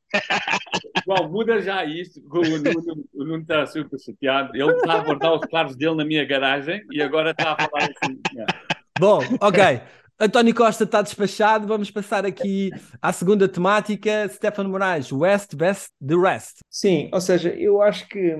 [1.05, 2.19] João, muda já isto.
[2.27, 4.49] O Nuno, o Nuno está super chateado.
[4.55, 7.83] Ele está a guardar os carros dele na minha garagem e agora está a falar
[7.83, 8.19] assim.
[8.99, 9.79] Bom, ok.
[10.21, 11.65] António Costa está despachado.
[11.65, 14.27] Vamos passar aqui à segunda temática.
[14.27, 16.57] Stefano Moraes, West, Best, The Rest.
[16.69, 18.35] Sim, ou seja, eu acho que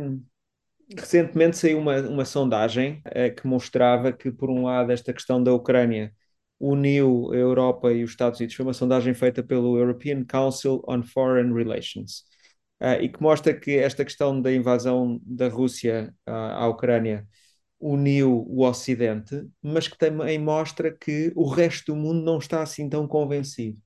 [0.98, 5.54] recentemente saiu uma, uma sondagem eh, que mostrava que, por um lado, esta questão da
[5.54, 6.12] Ucrânia
[6.60, 8.56] uniu a Europa e os Estados Unidos.
[8.56, 12.24] Foi uma sondagem feita pelo European Council on Foreign Relations
[12.82, 17.26] eh, e que mostra que esta questão da invasão da Rússia ah, à Ucrânia
[17.80, 22.90] uniu o Ocidente, mas que também mostra que o resto do mundo não está assim
[22.90, 23.78] tão convencido.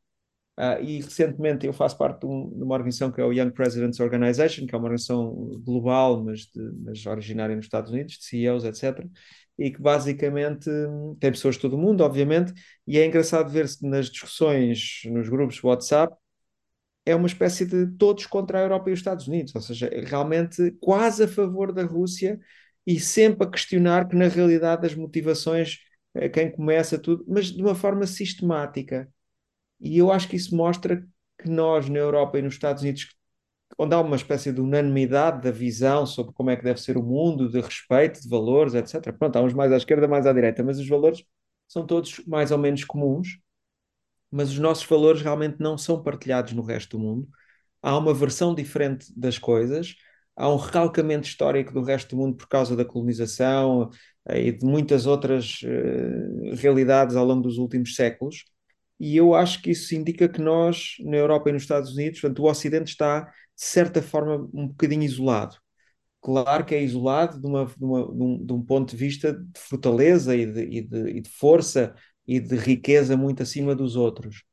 [0.56, 3.52] Ah, e recentemente eu faço parte de, um- de uma organização que é o Young
[3.52, 5.34] Presidents Organization, que é uma organização
[5.66, 9.10] global, mas, de- mas originária nos Estados Unidos, de CEOs, etc.
[9.58, 12.54] E que basicamente hum, tem pessoas de todo o mundo, obviamente,
[12.88, 16.16] e é engraçado ver-se nas discussões, nos grupos WhatsApp,
[17.06, 20.02] é uma espécie de todos contra a Europa e os Estados Unidos, ou seja, é
[20.06, 22.40] realmente quase a favor da Rússia
[22.86, 25.80] e sempre a questionar que na realidade as motivações,
[26.14, 29.10] eh, quem começa tudo, mas de uma forma sistemática.
[29.80, 31.06] E eu acho que isso mostra
[31.42, 33.08] que nós, na Europa e nos Estados Unidos,
[33.78, 37.04] onde há uma espécie de unanimidade da visão sobre como é que deve ser o
[37.04, 39.12] mundo, de respeito, de valores, etc.
[39.14, 41.24] Pronto, há uns mais à esquerda, mais à direita, mas os valores
[41.68, 43.40] são todos mais ou menos comuns,
[44.32, 47.30] mas os nossos valores realmente não são partilhados no resto do mundo.
[47.82, 49.96] Há uma versão diferente das coisas,
[50.36, 53.90] há um recalcamento histórico do resto do mundo por causa da colonização
[54.28, 58.44] eh, e de muitas outras eh, realidades ao longo dos últimos séculos.
[59.00, 62.40] E eu acho que isso indica que nós, na Europa e nos Estados Unidos, portanto,
[62.44, 65.58] o Ocidente está, de certa forma, um bocadinho isolado.
[66.22, 69.34] Claro que é isolado de, uma, de, uma- de um, de um ponto de vista
[69.34, 71.96] de fortaleza e de, e e de força
[72.28, 74.44] e de riqueza muito acima dos outros.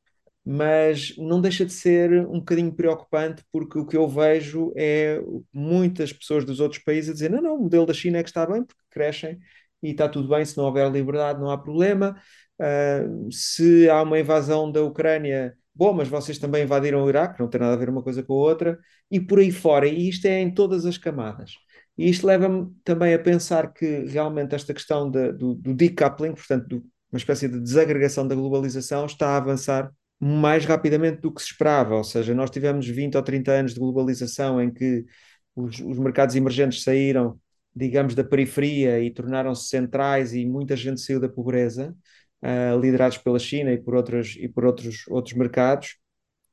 [0.44, 5.20] Mas não deixa de ser um bocadinho preocupante, porque o que eu vejo é
[5.52, 8.30] muitas pessoas dos outros países a dizer: não, não, o modelo da China é que
[8.30, 9.38] está bem, porque crescem
[9.82, 12.16] e está tudo bem, se não houver liberdade, não há problema.
[12.58, 13.00] Ah,
[13.30, 17.60] se há uma invasão da Ucrânia, bom, mas vocês também invadiram o Iraque, não tem
[17.60, 18.78] nada a ver uma coisa com a outra,
[19.10, 19.86] e por aí fora.
[19.88, 21.52] E isto é em todas as camadas.
[21.96, 26.66] E isto leva-me também a pensar que realmente esta questão da- do, do decoupling, portanto,
[26.68, 31.48] do- uma espécie de desagregação da globalização, está a avançar mais rapidamente do que se
[31.48, 31.96] esperava.
[31.96, 35.04] Ou seja, nós tivemos 20 ou 30 anos de globalização em que
[35.56, 37.40] os, os mercados emergentes saíram,
[37.74, 41.96] digamos, da periferia e tornaram-se centrais e muita gente saiu da pobreza
[42.42, 45.96] uh, liderados pela China e por outros, e por outros, outros mercados,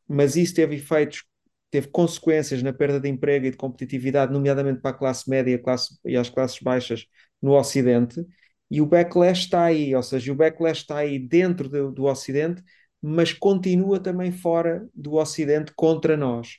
[0.08, 1.24] mas isso teve efeitos,
[1.70, 5.58] teve consequências na perda de emprego e de competitividade, nomeadamente para a classe média e,
[5.58, 7.06] classe, e as classes baixas
[7.42, 8.26] no Ocidente,
[8.70, 12.64] e o backlash está aí, ou seja, o backlash está aí dentro do, do Ocidente,
[13.10, 16.58] mas continua também fora do Ocidente contra nós.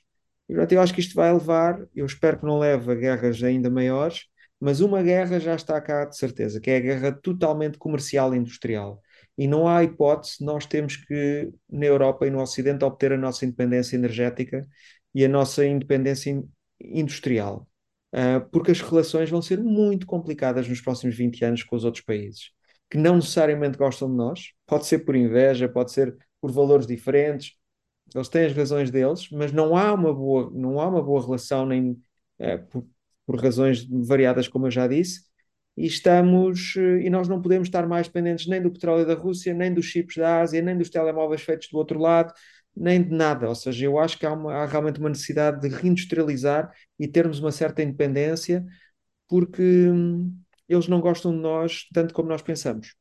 [0.48, 3.68] E, eu acho que isto vai levar, eu espero que não leve a guerras ainda
[3.68, 4.22] maiores,
[4.58, 8.38] mas uma guerra já está cá de certeza, que é a guerra totalmente comercial e
[8.38, 9.02] industrial.
[9.36, 13.44] E não há hipótese, nós temos que, na Europa e no Ocidente, obter a nossa
[13.44, 14.66] independência energética
[15.14, 16.48] e a nossa independência in-
[16.80, 17.68] industrial.
[18.10, 22.02] Uh, porque as relações vão ser muito complicadas nos próximos 20 anos com os outros
[22.02, 22.52] países,
[22.90, 27.54] que não necessariamente gostam de nós, pode ser por inveja, pode ser por valores diferentes,
[28.14, 31.66] eles têm as razões deles, mas não há uma boa, não há uma boa relação,
[31.66, 32.86] nem uh, por,
[33.26, 35.22] por razões variadas, como eu já disse,
[35.76, 39.52] e estamos, uh, e nós não podemos estar mais dependentes nem do petróleo da Rússia,
[39.54, 42.32] nem dos chips da Ásia, nem dos telemóveis feitos do outro lado,
[42.74, 43.48] nem de nada.
[43.48, 47.38] Ou seja, eu acho que há, uma, há realmente uma necessidade de reindustrializar e termos
[47.40, 48.64] uma certa independência,
[49.28, 50.34] porque hum,
[50.68, 52.94] eles não gostam de nós tanto como nós pensamos.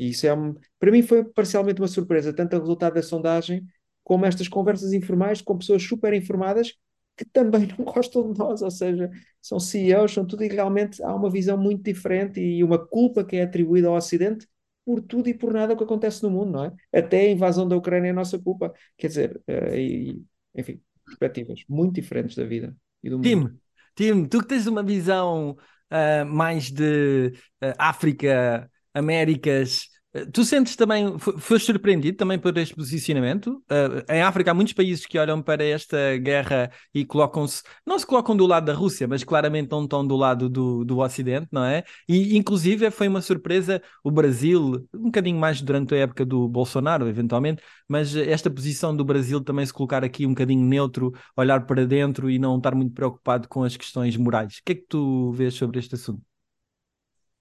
[0.00, 0.30] E isso é,
[0.78, 3.66] para mim, foi parcialmente uma surpresa, tanto o resultado da sondagem
[4.02, 6.72] como estas conversas informais com pessoas super informadas
[7.14, 9.10] que também não gostam de nós, ou seja,
[9.42, 13.36] são CEOs, são tudo e realmente há uma visão muito diferente e uma culpa que
[13.36, 14.48] é atribuída ao Ocidente
[14.86, 16.72] por tudo e por nada o que acontece no mundo, não é?
[16.98, 18.72] Até a invasão da Ucrânia é nossa culpa.
[18.96, 20.18] Quer dizer, uh, e,
[20.54, 23.60] enfim, perspectivas muito diferentes da vida e do mundo.
[23.94, 25.58] Tim, Tim, tu que tens uma visão
[25.90, 29.88] uh, mais de uh, África, Américas,
[30.32, 33.62] Tu sentes também, foste surpreendido também por este posicionamento?
[33.70, 38.04] Uh, em África há muitos países que olham para esta guerra e colocam-se, não se
[38.04, 41.64] colocam do lado da Rússia, mas claramente não estão do lado do, do Ocidente, não
[41.64, 41.84] é?
[42.08, 47.06] E inclusive foi uma surpresa o Brasil, um bocadinho mais durante a época do Bolsonaro,
[47.06, 51.86] eventualmente, mas esta posição do Brasil também se colocar aqui um bocadinho neutro, olhar para
[51.86, 54.56] dentro e não estar muito preocupado com as questões morais.
[54.56, 56.29] O que é que tu vês sobre este assunto?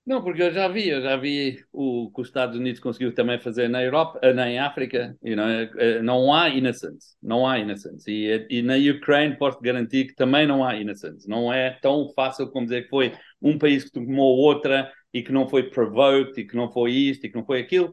[0.09, 3.39] Não, porque eu já vi, eu já vi o que os Estados Unidos conseguiu também
[3.39, 8.09] fazer na Europa, eh, na África, you know, eh, não há innocence, não há innocence.
[8.09, 11.29] E, eh, e na Ucrânia posso garantir que também não há innocence.
[11.29, 15.31] Não é tão fácil como dizer que foi um país que tomou outra e que
[15.31, 17.91] não foi provoked e que não foi isto e que não foi aquilo.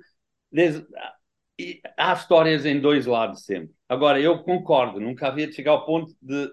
[1.97, 3.75] Há histórias em dois lados sempre.
[3.89, 6.51] Agora, eu concordo, nunca havia de chegar ao ponto de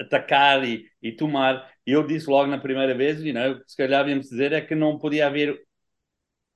[0.00, 1.70] atacar e, e tomar.
[1.86, 4.74] E eu disse logo na primeira vez, you know, se calhar devíamos dizer é que
[4.74, 5.60] não podia haver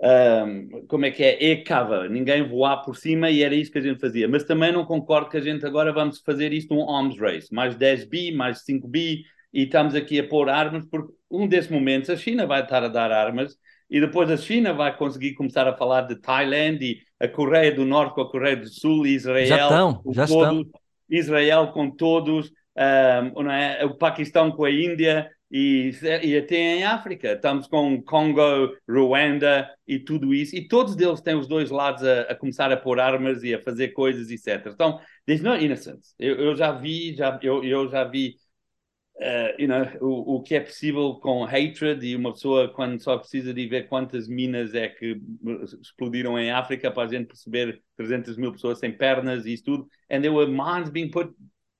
[0.00, 3.82] um, como é que é, e-cover, ninguém voar por cima e era isso que a
[3.82, 4.26] gente fazia.
[4.26, 7.76] Mas também não concordo que a gente agora vamos fazer isto um arms race, mais
[7.76, 12.46] 10B, mais 5B, e estamos aqui a pôr armas, porque um desses momentos a China
[12.46, 13.56] vai estar a dar armas
[13.90, 17.84] e depois a China vai conseguir começar a falar de Tailândia e a Coreia do
[17.84, 20.80] Norte com a Coreia do Sul, Israel, já estão, já todos, estão.
[21.10, 22.52] Israel com todos,
[23.36, 23.84] um, é?
[23.84, 25.90] o Paquistão com a Índia e,
[26.22, 27.32] e até em África.
[27.32, 30.54] Estamos com Congo, Ruanda e tudo isso.
[30.56, 33.62] E todos eles têm os dois lados a, a começar a pôr armas e a
[33.62, 34.72] fazer coisas, etc.
[34.72, 36.14] Então, there's no innocence.
[36.18, 38.36] Eu, eu já vi, já, eu, eu já vi
[39.18, 43.18] uh, you know, o, o que é possível com hatred e uma pessoa quando só
[43.18, 45.20] precisa de ver quantas minas é que
[45.80, 49.88] explodiram em África para a gente perceber 300 mil pessoas sem pernas e isso tudo.
[50.10, 51.32] And there were mines being put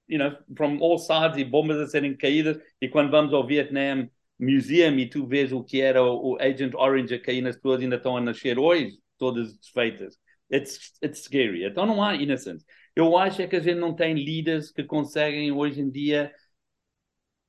[0.09, 2.59] you know, from all sides e bombas a serem caídas.
[2.81, 6.75] E quando vamos ao Vietnam Museum e tu vês o que era o, o Agent
[6.75, 10.16] Orange a cair nas pessoas ainda estão a nascer hoje, todas desfeitas.
[10.51, 11.64] It's, it's scary.
[11.64, 12.64] Então não há innocence.
[12.97, 16.33] Eu acho é que a gente não tem líderes que conseguem hoje em dia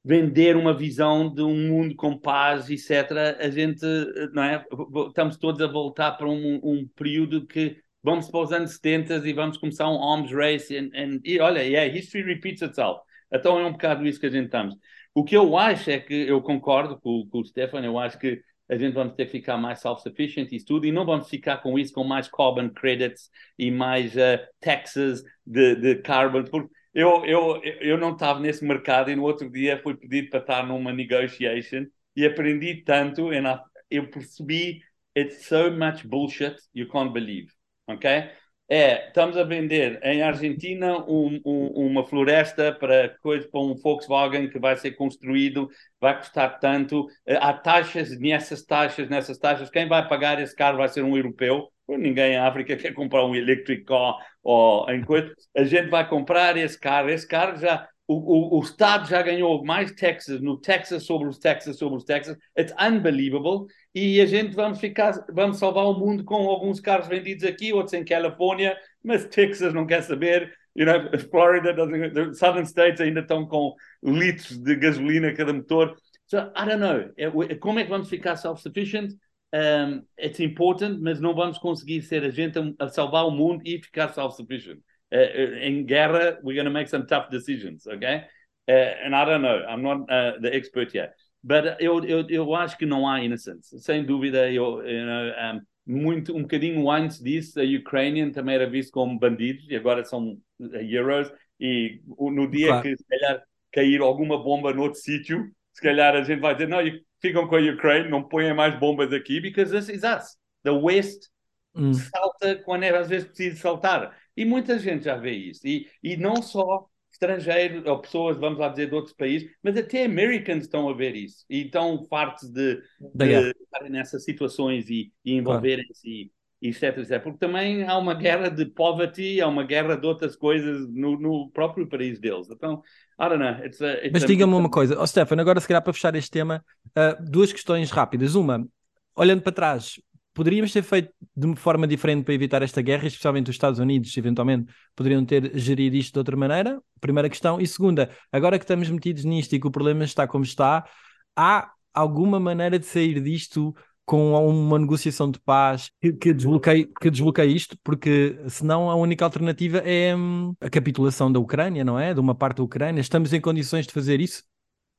[0.04, 3.38] vender uma visão de um mundo com paz, etc.
[3.40, 3.86] A gente,
[4.34, 4.66] não é?
[5.08, 9.34] Estamos todos a voltar para um, um período que vamos para os anos 70 e
[9.34, 13.02] vamos começar um arms race and, and, e olha, yeah, history repeats itself.
[13.32, 14.76] Então é um bocado isso que a gente estamos.
[15.14, 18.42] O que eu acho é que eu concordo com, com o Stefan, eu acho que
[18.70, 21.78] a gente vamos ter que ficar mais self-sufficient e tudo, e não vamos ficar com
[21.78, 27.62] isso, com mais carbon credits e mais uh, taxes de, de carbon, porque eu, eu,
[27.82, 31.86] eu não estava nesse mercado e no outro dia fui pedido para estar numa negotiation
[32.16, 33.42] e aprendi tanto, e
[33.90, 34.82] eu percebi
[35.18, 37.52] it's so much bullshit you can't believe
[37.90, 38.30] ok?
[38.72, 44.48] É, estamos a vender em Argentina um, um, uma floresta para, coisa, para um Volkswagen
[44.48, 45.68] que vai ser construído,
[46.00, 47.08] vai custar tanto.
[47.26, 51.18] Eh, há taxas, nessas taxas, nessas taxas, quem vai pagar esse carro vai ser um
[51.18, 51.68] europeu.
[51.88, 55.34] Ninguém em África quer comprar um electric car ou em coisa.
[55.58, 57.10] A gente vai comprar esse carro.
[57.10, 61.40] Esse carro já, o, o, o, Estado já ganhou mais Texas, no Texas sobre os
[61.40, 62.38] Texas sobre os Texas.
[62.56, 63.66] It's unbelievable.
[63.94, 67.94] E a gente vamos ficar, vamos salvar o mundo com alguns carros vendidos aqui, outros
[67.94, 70.54] em Califórnia, mas Texas não quer saber.
[70.76, 75.96] You know, Florida, the Southern States ainda estão com litros de gasolina cada motor.
[76.28, 77.12] So, I don't know.
[77.18, 79.16] É, como é que vamos ficar self-sufficient?
[79.52, 83.82] Um, it's important, mas não vamos conseguir ser a gente a, salvar o mundo e
[83.82, 84.80] ficar self-sufficient.
[85.12, 88.26] Uh, em guerra, we're going to make some tough decisions, okay?
[88.70, 91.16] Uh, and I don't know, I'm not uh, the expert yet.
[91.42, 94.52] But eu, eu, eu acho que não há innocence, sem dúvida.
[94.52, 99.18] Eu, you know, um, muito, um bocadinho antes disso, a Ukrainian também era visto como
[99.18, 101.32] bandidos e agora são heroes.
[101.60, 102.82] E no dia Claro.
[102.82, 106.80] que se calhar cair alguma bomba noutro sítio, se calhar a gente vai dizer: não,
[107.22, 110.38] ficam com a Ukraine, não ponham mais bombas aqui, because this is us.
[110.64, 111.30] The West
[111.76, 111.94] Hum.
[111.94, 114.18] salta quando é, às vezes preciso saltar.
[114.36, 115.68] E muita gente já vê isso.
[115.68, 116.88] E, e não só
[117.20, 121.16] estrangeiros ou pessoas, vamos lá dizer, de outros países, mas até americanos estão a ver
[121.16, 121.46] isso.
[121.50, 122.82] E estão fartos de,
[123.14, 127.22] de estarem nessas situações e, e envolverem-se, e etc, etc.
[127.22, 131.50] Porque também há uma guerra de poverty, há uma guerra de outras coisas no, no
[131.52, 132.50] próprio país deles.
[132.50, 132.82] Então,
[133.20, 133.66] I don't know.
[133.66, 136.32] It's a, it's Mas diga-me uma coisa, oh, Stefano, agora se calhar para fechar este
[136.32, 136.64] tema,
[136.96, 138.36] ah, duas questões rápidas.
[138.36, 138.66] Uma,
[139.14, 140.00] olhando para trás,
[140.40, 144.16] poderíamos ter feito de uma forma diferente para evitar esta guerra, especialmente os Estados Unidos,
[144.16, 146.82] eventualmente poderiam ter gerido isto de outra maneira?
[147.02, 147.60] Primeira questão.
[147.60, 150.88] E segunda, agora que estamos metidos nisto e que o problema está como está,
[151.36, 153.76] há alguma maneira de sair disto
[154.06, 157.78] com uma negociação de paz que, que, desbloqueie, que desbloqueie isto?
[157.84, 162.14] Porque senão a única alternativa é hum, a capitulação da Ucrânia, não é?
[162.14, 163.02] De uma parte da Ucrânia.
[163.02, 164.44] Estamos em condições de fazer isso?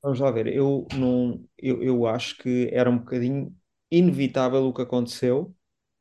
[0.02, 3.54] Vamos lá ver, eu, não, eu, eu acho que era um bocadinho
[3.90, 5.54] inevitável o que aconteceu.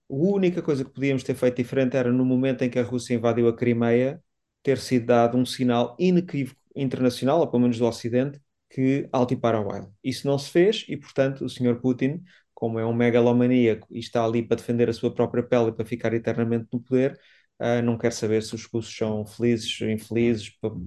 [0.10, 3.15] A única coisa que podíamos ter feito diferente era no momento em que a Rússia
[3.15, 4.23] invadiu a Crimeia,
[4.63, 9.38] ter sido dado um sinal inequívoco internacional, ou pelo menos do Ocidente, que alto e
[9.38, 9.88] para o baile.
[10.04, 11.80] Isso não se fez e, portanto, o Sr.
[11.82, 12.23] Putin,
[12.54, 15.86] como é um megalomaníaco e está ali para defender a sua própria pele e para
[15.86, 17.19] ficar eternamente no poder,
[17.60, 20.82] ah, não quer saber se os russos são felizes, infelizes, po-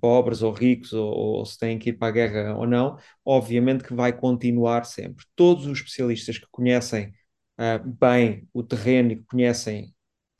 [0.00, 2.98] pobres ou ricos, ou, ou se têm que ir para a guerra ou não.
[3.24, 5.24] Obviamente que vai continuar sempre.
[5.36, 7.12] Todos os especialistas que conhecem
[7.58, 9.94] ah, bem o terreno e que conhecem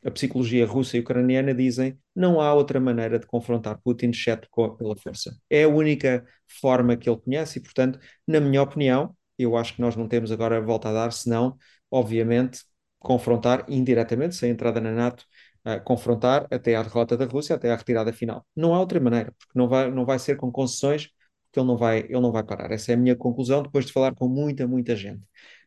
[0.04, 4.96] a psicologia russa e ucraniana dizem não há outra maneira de confrontar Putin exceto pela
[4.96, 5.36] força.
[5.48, 6.24] É a única
[6.60, 10.32] forma que ele conhece e, portanto, na minha opinião, eu acho que nós não temos
[10.32, 11.56] agora volta a dar, senão,
[11.90, 12.60] obviamente,
[12.98, 15.24] confrontar indiretamente, sem entrada na NATO,
[15.64, 18.46] ah, confrontar até à derrota da Rússia, até à retirada final.
[18.56, 21.08] Não há outra maneira, porque não vai, não vai ser com concessões,
[21.46, 22.70] porque ele não vai, ele não vai parar.
[22.72, 25.22] Essa é a minha conclusão depois de falar com muita, muita gente.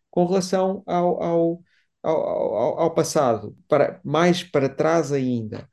[0.09, 1.63] Com relação ao, ao,
[2.03, 5.67] ao, ao, ao passado, para, mais para trás ainda,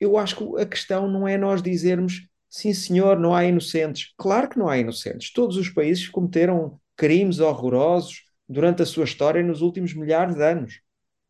[0.00, 4.14] eu acho que a questão não é nós dizermos sim, senhor, não há inocentes.
[4.16, 5.32] Claro que não há inocentes.
[5.32, 10.80] Todos os países cometeram crimes horrorosos durante a sua história nos últimos milhares de anos.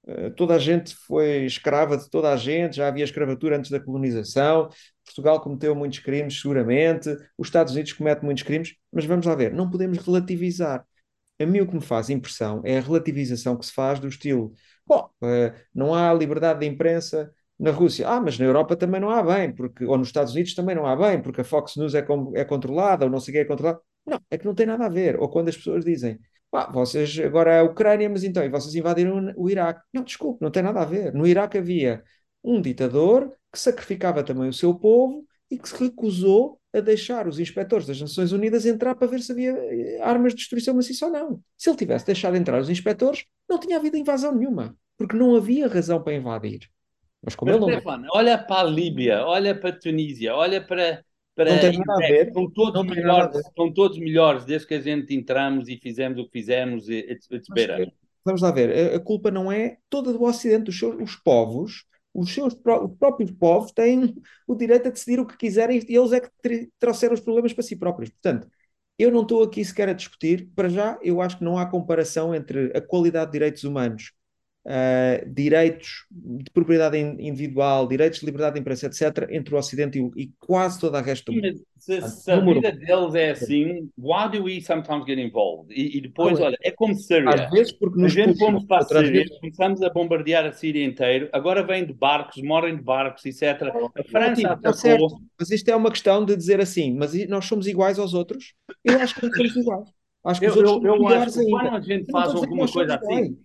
[0.06, 3.80] Uh, toda a gente foi escrava de toda a gente, já havia escravatura antes da
[3.80, 4.70] colonização.
[5.04, 7.10] Portugal cometeu muitos crimes, seguramente.
[7.36, 10.84] Os Estados Unidos cometem muitos crimes, mas vamos lá ver, não podemos relativizar.
[11.40, 14.52] A mim o que me faz impressão é a relativização que se faz do estilo:
[14.86, 18.08] bom, uh, não há liberdade de imprensa na Rússia.
[18.08, 20.86] Ah, mas na Europa também não há bem, porque, ou nos Estados Unidos também não
[20.86, 23.40] há bem, porque a Fox News é, com, é controlada, ou não sei o que
[23.40, 23.80] é controlada.
[24.06, 25.18] Não, é que não tem nada a ver.
[25.20, 26.18] Ou quando as pessoas dizem,
[26.72, 29.80] vocês agora é a Ucrânia, mas então, e vocês invadiram o Iraque.
[29.92, 31.12] Não, desculpe, não tem nada a ver.
[31.12, 32.02] No Iraque havia
[32.42, 37.38] um ditador que sacrificava também o seu povo e que se recusou a deixar os
[37.38, 41.12] inspectores das Nações Unidas entrar para ver se havia eh, armas de destruição maciça ou
[41.12, 41.40] não.
[41.56, 45.66] Se ele tivesse deixado entrar os inspectores, não tinha havido invasão nenhuma, porque não havia
[45.66, 46.68] razão para invadir.
[47.22, 50.64] Mas como Mas, ele não Stefano, olha para a Líbia, olha para a Tunísia, olha
[50.64, 51.04] para.
[51.38, 52.32] Para Não tem nada a ver.
[52.32, 56.24] São todos, Não melhores, são todos melhores desde que a gente entramos e fizemos o
[56.24, 56.88] que fizemos.
[56.88, 57.92] It's, it's Mas, better.
[58.24, 61.84] Vamos lá ver, a, a culpa não é toda do Ocidente, os, seus, os povos,
[62.12, 64.14] os seus os próprios povos têm
[64.46, 67.52] o direito a decidir o que quiserem e eles é que tri- trouxeram os problemas
[67.52, 68.10] para si próprios.
[68.10, 68.48] Portanto,
[68.98, 72.34] eu não estou aqui sequer a discutir, para já, eu acho que não há comparação
[72.34, 74.12] entre a qualidade de direitos humanos,
[74.68, 79.98] ah, direitos de propriedade in- individual, direitos de liberdade de imprensa, etc., entre o Ocidente
[79.98, 81.60] e, o- e quase toda a resto do mundo.
[81.78, 85.72] Se, se a vida deles é assim, why do we sometimes get involved?
[85.72, 87.28] E, e depois, olha, é como Síria.
[87.30, 90.44] Às vezes porque A nos gente puxam, fomos para a Síria, vezes começamos a bombardear
[90.44, 93.72] a Síria inteira, agora vêm de barcos, morrem de barcos, etc.
[93.96, 94.72] A França está atacou.
[94.72, 95.16] certo.
[95.38, 98.54] Mas isto é uma questão de dizer assim, mas nós somos iguais aos outros?
[98.84, 99.88] Eu acho que não somos iguais.
[100.24, 102.70] Acho que Eu, os outros eu, eu acho que quando a gente faz a alguma
[102.70, 103.38] coisa assim,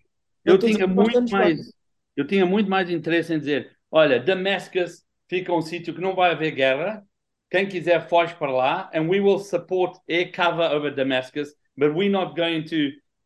[0.46, 1.74] eu a tinha muito mais,
[2.16, 6.32] eu tinha muito mais interesse em dizer, olha, Damascus fica um sítio que não vai
[6.32, 7.06] haver guerra,
[7.50, 12.10] quem quiser foge para lá, and we will support air cover over Damascus, but we're
[12.10, 12.76] not going to,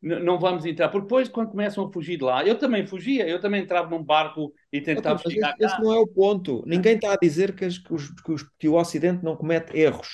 [0.01, 3.39] não vamos entrar, porque depois quando começam a fugir de lá, eu também fugia, eu
[3.39, 6.63] também entrava num barco e Ok, tentava mas chegar esse, esse não é o ponto.
[6.65, 9.77] Ninguém está a dizer que, as- que os- que os- que o Ocidente não comete
[9.77, 10.07] erros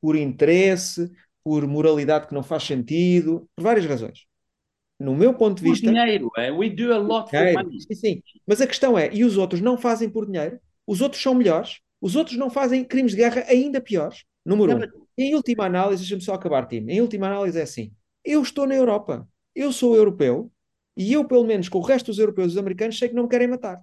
[0.00, 1.10] por interesse,
[1.42, 4.26] por moralidade que não faz sentido, por várias razões.
[4.98, 6.50] No meu ponto de Por vista, dinheiro, eh?
[6.50, 7.88] we do a lot for money.
[7.88, 8.22] sim, sim.
[8.46, 10.58] Mas a questão é, e os outros não fazem por dinheiro?
[10.86, 11.80] Os outros são melhores?
[12.00, 14.24] Os outros não fazem crimes de guerra ainda piores?
[14.44, 14.78] Número um.
[14.78, 16.92] Yeah, Em última análise, deixa-me só acabar, time.
[16.92, 17.92] Em última análise é assim:
[18.24, 20.50] eu estou na Europa, eu sou europeu,
[20.96, 23.24] E eu, pelo menos, com o resto dos europeus e dos americanos, sei que não
[23.24, 23.82] me querem matar.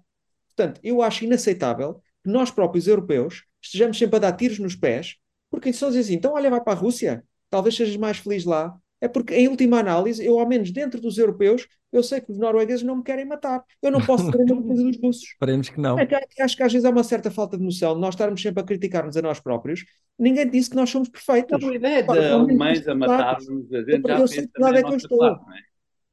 [0.55, 5.17] Portanto, eu acho inaceitável que nós próprios europeus estejamos sempre a dar tiros nos pés,
[5.49, 8.75] porque só dizem assim, então olha, vai para a Rússia, talvez sejas mais feliz lá.
[9.03, 12.37] É porque, em última análise, eu, ao menos dentro dos europeus, eu sei que os
[12.37, 13.61] noruegueses não me querem matar.
[13.81, 15.23] Eu não posso ter a mesma coisa dos russos.
[15.33, 15.99] Esperemos que não.
[15.99, 18.41] É que, acho que às vezes há uma certa falta de noção de nós estarmos
[18.41, 19.83] sempre a criticar-nos a nós próprios.
[20.17, 21.61] Ninguém disse que nós somos perfeitos.
[21.63, 24.91] A ideia de alemães a matar-nos, a gente já Eu sei que lado é que
[24.91, 25.17] eu estou.
[25.19, 25.59] parte, não é?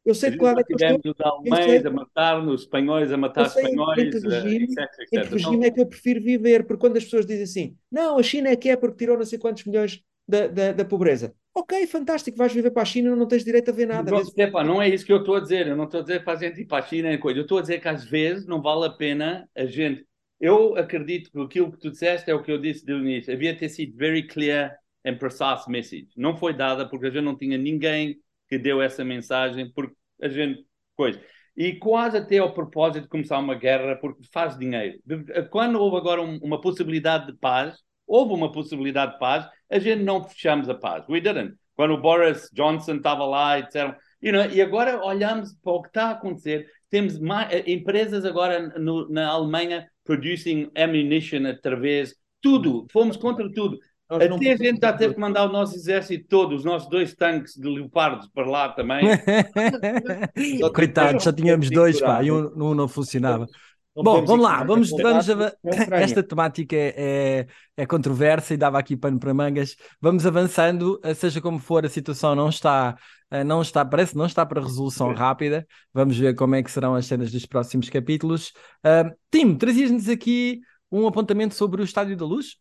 [0.05, 0.99] Eu sei que lado é que eu estou.
[0.99, 4.64] Tivemos os alemães sei- a matar-nos, os espanhóis a matar em que espanhóis, eh, regime-
[4.64, 5.11] etc, Em etc.
[5.11, 6.66] que Então, regime é que eu prefiro viver?
[6.66, 9.24] Porque quando as pessoas dizem assim, não, a China é que é porque tirou não
[9.24, 11.34] sei quantos milhões da, da, da pobreza.
[11.53, 14.11] Ok, fantástico, vais viver para a China, não tens direito a ver nada.
[14.12, 15.66] Não, não é isso que eu estou a dizer.
[15.66, 17.38] Eu não estou a dizer para a gente ir para a China e coisa.
[17.38, 20.07] Eu estou a dizer que às vezes não vale a pena a gente.
[20.38, 23.32] Eu acredito que aquilo que tu disseste é o que eu disse do início.
[23.34, 26.09] Havia ter sido very clear and precise message.
[26.16, 30.28] Não foi dada porque a gente não tinha ninguém que deu essa mensagem, porque a
[30.28, 30.64] gente.
[30.96, 31.20] Coisa.
[31.57, 34.98] E quase até ao propósito de começar uma guerra, porque faz dinheiro.
[35.51, 37.78] Quando houve agora um- uma possibilidade de paz,
[38.11, 41.04] houve uma possibilidade de paz, a gente não fechamos a paz.
[41.08, 41.54] We didn't.
[41.76, 43.94] Quando o Boris Johnson estava lá e disseram.
[44.20, 46.66] You know, e agora olhamos para o que está a acontecer.
[46.90, 52.86] Temos mais, eh, empresas agora no- na Alemanha producing ammunition através tudo.
[52.92, 53.78] Fomos contra tudo.
[54.11, 56.90] Nós não Até a gente já teve que mandar o nosso exército todo, os nossos
[56.90, 59.02] dois tanques de leopardos para lá também.
[60.74, 63.46] Coitados, só tínhamos dois, pá, e um, um não funcionava.
[63.95, 65.57] Não Bom, vamos lá, vamos, vamos Ucrânia.
[66.05, 69.74] esta temática é, é, é controversa e dava aqui pano para mangas.
[70.01, 72.97] Vamos avançando, eh, seja como for, a situação não está,
[73.32, 75.66] eh, não está, parece que não está para resolução rápida.
[75.93, 78.53] Vamos ver como é que serão as cenas dos próximos capítulos.
[78.84, 80.61] Ah, Tim, trazias-nos aqui
[80.91, 82.59] um apontamento sobre o Estádio da Luz?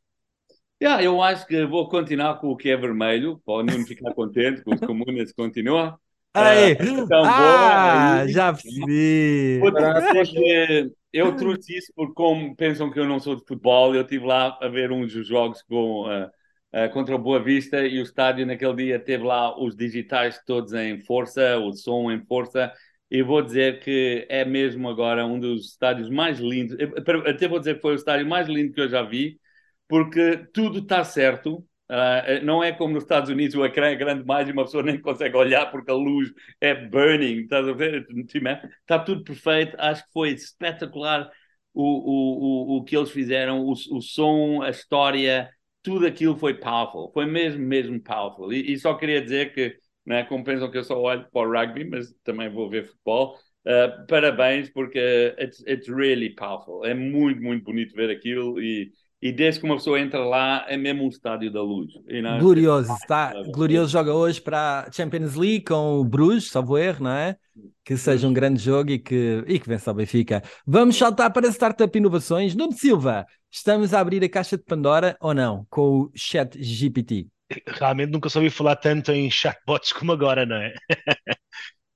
[0.81, 4.13] Yeah, eu acho que vou continuar com o que é vermelho, para o Nuno ficar
[4.13, 5.95] contente, que os comunas continuam.
[6.33, 8.31] Aí, então, ah, boa, aí.
[8.31, 9.59] já percebi.
[9.59, 13.95] Vou dizer que eu trouxe isso porque, como pensam que eu não sou de futebol,
[13.95, 16.31] eu estive lá a ver uns dos jogos com, ah,
[16.71, 20.73] ah, contra o Boa Vista e o estádio naquele dia teve lá os digitais todos
[20.73, 22.71] em força, o som em força.
[23.09, 26.77] E vou dizer que é mesmo agora um dos estádios mais lindos.
[27.25, 29.39] Até vou dizer que foi o estádio mais lindo que eu já vi,
[29.87, 31.65] porque tudo está certo.
[31.91, 34.83] Ah, não é como nos Estados Unidos, o ecrã é grande demais e uma pessoa
[34.83, 36.31] nem consegue olhar porque a luz
[36.61, 37.41] é burning.
[37.41, 38.05] Estás a ver?
[38.81, 39.75] Está tudo perfeito.
[39.79, 41.29] Acho que foi espetacular
[41.73, 45.49] o, o, o, o que eles fizeram, o, o som, a história,
[45.81, 47.11] tudo aquilo foi powerful.
[47.13, 48.51] Foi mesmo, mesmo powerful.
[48.53, 51.51] E, e só queria dizer que, né, como pensam que eu só olho para o
[51.51, 53.37] rugby, mas também vou ver futebol.
[53.65, 54.99] ah, parabéns, porque
[55.39, 56.85] it's, it's really powerful.
[56.85, 58.91] É muito, muito bonito ver aquilo e,
[59.21, 61.91] e desde que uma pessoa entra lá, é mesmo um estádio da luz.
[62.07, 62.39] you know?
[62.39, 63.33] Glorioso, está.
[63.51, 67.35] Glorioso joga hoje para a Champions League com o Bruges, salvo erro, não é?
[67.83, 70.41] Que seja um grande jogo e que, e que vença o Benfica.
[70.65, 72.55] Vamos saltar para Startup Inovações.
[72.55, 75.65] Nuno Silva, estamos a abrir a caixa de Pandora ou não?
[75.69, 77.27] Com o Chat GPT.
[77.67, 80.73] Realmente nunca soube falar tanto em chatbots como agora, não é?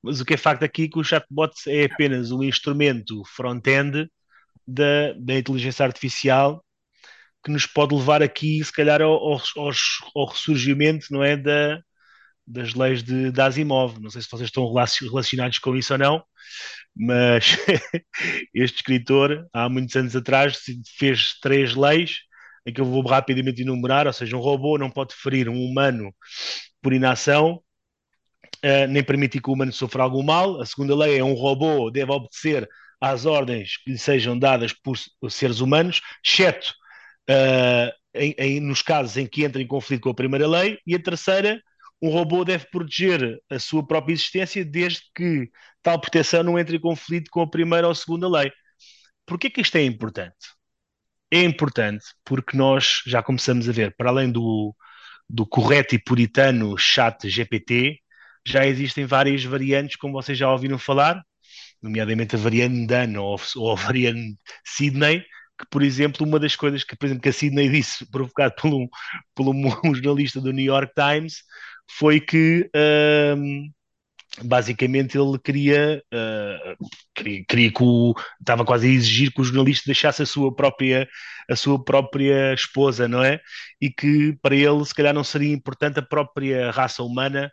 [0.04, 4.10] Mas o que é facto aqui é que o chatbot é apenas um instrumento front-end
[4.68, 6.62] da, da inteligência artificial
[7.44, 9.42] que nos pode levar aqui, se calhar, ao, ao,
[10.16, 11.82] ao ressurgimento, não é, da,
[12.48, 14.00] das leis de, de Asimov.
[14.00, 16.24] Não sei se vocês estão relaci- relacionados com isso ou não,
[16.96, 17.58] mas
[18.54, 20.60] este escritor, há muitos anos atrás,
[20.98, 22.20] fez três leis,
[22.66, 26.14] em que eu vou rapidamente enumerar, ou seja, um robô não pode ferir um humano
[26.82, 27.62] por inação,
[28.62, 30.62] eh, nem permitir que o humano sofra algum mal.
[30.62, 32.68] A segunda lei é um robô deve obedecer
[33.02, 34.98] às ordens que lhe sejam dadas por
[35.30, 36.74] seres humanos, exceto
[37.30, 40.78] eh, em- em- nos casos em que entra em conflito com a primeira lei.
[40.86, 41.62] E a terceira,
[42.02, 45.50] um robô deve proteger a sua própria existência desde que
[45.82, 48.52] tal proteção não entre em conflito com a primeira ou a segunda lei.
[49.26, 50.36] Porquê que isto é importante?
[51.32, 54.76] É importante porque nós já começamos a ver, para além do,
[55.30, 58.00] do correto e puritano chat GPT,
[58.48, 61.24] já existem várias variantes, como vocês já ouviram falar,
[61.82, 65.26] nomeadamente a variante Dan ou, ou a variante Sydney,
[65.60, 68.74] que, por exemplo, uma das coisas que, por exemplo, que a Sydney disse, provocado por
[68.74, 68.88] um,
[69.36, 69.48] por
[69.86, 71.44] um jornalista do New York Times,
[71.98, 72.70] foi que
[73.38, 73.70] hum,
[74.44, 79.84] basicamente ele queria, uh, queria, queria que o, estava quase a exigir que o jornalista
[79.86, 81.08] deixasse a sua própria
[81.50, 83.40] a sua própria esposa, não é?
[83.82, 87.52] E que para ele se calhar não seria importante a própria raça humana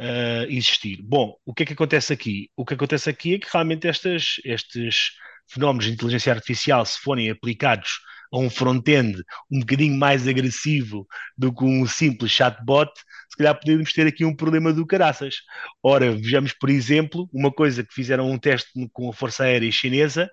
[0.00, 1.02] uh, existir.
[1.02, 2.50] Bom, o que é que acontece aqui?
[2.56, 5.12] O que acontece aqui é que realmente estas, estes
[5.48, 7.98] fenómenos de inteligência artificial, se forem aplicados
[8.32, 11.06] a um front-end um bocadinho mais agressivo
[11.38, 12.90] do que um simples chatbot,
[13.30, 15.36] se calhar podemos ter aqui um problema do caraças.
[15.82, 20.28] Ora, vejamos, por exemplo, uma coisa que fizeram um teste com a Força Aérea Chinesa,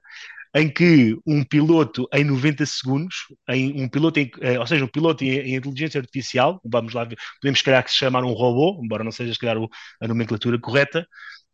[0.55, 3.15] em que um piloto em 90 segundos,
[3.49, 7.05] em um piloto em, eh, ou seja, um piloto em, em, inteligência artificial, vamos lá
[7.05, 9.57] ver, podemos se calhar que se chamar um robô, embora não seja se calhar
[10.01, 11.07] a nomenclatura correta,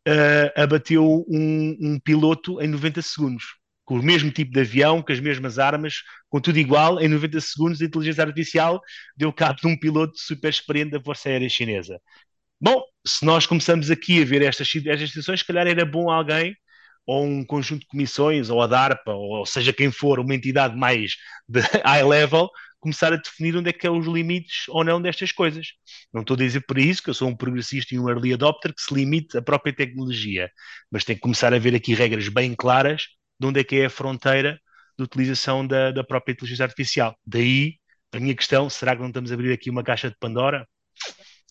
[0.08, 3.44] uh, abateu um, um, piloto em 90 segundos,
[3.84, 7.42] com o mesmo tipo de avião, com as mesmas armas, com tudo igual, em 90
[7.42, 8.82] segundos a inteligência artificial
[9.16, 12.00] deu cabo de um piloto super experiente da Força Aérea Chinesa.
[12.60, 16.56] Bom, se nós começamos aqui a ver estas, estas situações, se calhar era bom alguém
[17.06, 21.14] ou um conjunto de comissões, ou a DARPA, ou seja quem for, uma entidade mais
[21.48, 22.50] de high level,
[22.88, 25.74] começar a definir onde é que são os limites ou não destas coisas.
[26.14, 28.74] Não estou a dizer por isso que eu sou um progressista e um early adopter
[28.74, 30.50] que se limite à própria tecnologia,
[30.90, 33.04] mas tem que começar a haver aqui regras bem claras
[33.38, 34.58] de onde é que é a fronteira
[34.98, 37.18] de utilização da, da própria inteligência artificial.
[37.26, 37.76] Daí
[38.14, 40.66] a minha questão, será que não estamos a abrir aqui uma caixa de Pandora?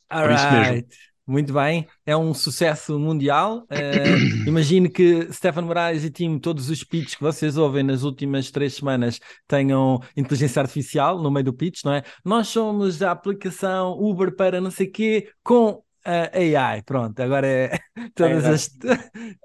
[0.08, 0.88] All por isso mesmo.
[1.28, 3.64] Muito bem, é um sucesso mundial.
[3.64, 8.48] Uh, imagino que Stefan Moraes e time, todos os pitches que vocês ouvem nas últimas
[8.52, 9.18] três semanas
[9.48, 12.04] tenham inteligência artificial no meio do pitch, não é?
[12.24, 17.78] Nós somos a aplicação Uber para não sei quê com Uh, AI, pronto, agora é
[18.14, 18.70] todas é, as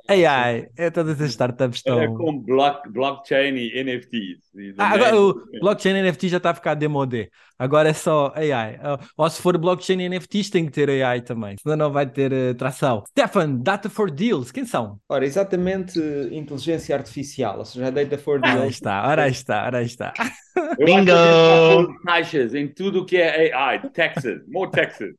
[0.07, 1.99] AI, é todas as startups estão.
[1.99, 4.53] É com block, blockchain e NFTs.
[4.53, 7.29] E ah, agora o blockchain e NFT já está a ficar demodé.
[7.57, 8.79] Agora é só AI.
[9.17, 12.31] Ou se for blockchain e NFTs, tem que ter AI também, senão não vai ter
[12.31, 13.03] uh, tração.
[13.09, 14.99] Stefan, Data for Deals, quem são?
[15.09, 15.99] Ora, exatamente
[16.31, 18.55] inteligência artificial, ou seja, Data for Deals.
[18.55, 20.13] Ora está, ora está, ora está.
[20.77, 22.01] Bingo!
[22.05, 25.15] Taxas em tudo que é AI, Texas, more Texas.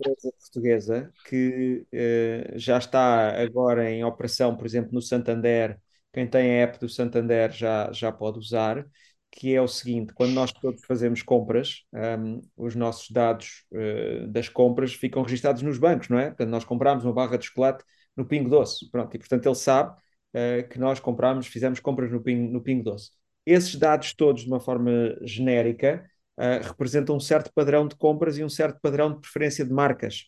[0.00, 5.78] empresa portuguesa que uh, já está agora em operação, por exemplo, no Santander.
[6.12, 8.86] Quem tem a app do Santander já, já pode usar.
[9.30, 14.26] Que é o seguinte: quando nós todos fazemos compras, um, ehm, os nossos dados uh,
[14.28, 16.28] das compras ficam registados nos bancos, não é?
[16.28, 17.84] Portanto, nós compramos uma barra de chocolate
[18.16, 18.88] no Pingo Doce.
[18.90, 19.90] Pronto, e portanto ele sabe
[20.34, 23.10] uh, que nós compramos, fizemos compras no Pingo, no Pingo Doce.
[23.46, 26.04] Esses dados todos, de uma forma genérica,
[26.36, 30.24] uh, representam um certo padrão de compras e um certo padrão de preferência de marcas.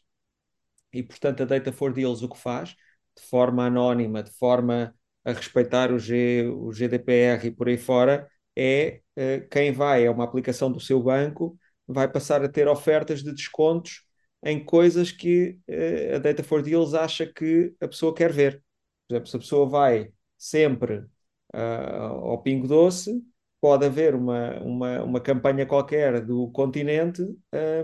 [0.92, 2.70] E, portanto, a Data for Deals o que faz,
[3.16, 4.94] de forma anónima, de forma
[5.24, 10.10] a respeitar o, G, o GDPR e por aí fora, é uh, quem vai a
[10.12, 14.04] uma aplicação do seu banco vai passar a ter ofertas de descontos
[14.42, 18.62] em coisas que uh, a Data for Deals acha que a pessoa quer ver.
[19.08, 21.04] Por exemplo, se a pessoa vai sempre
[21.54, 23.22] uh, ao Pingo Doce,
[23.60, 27.22] pode haver uma, uma, uma campanha qualquer do continente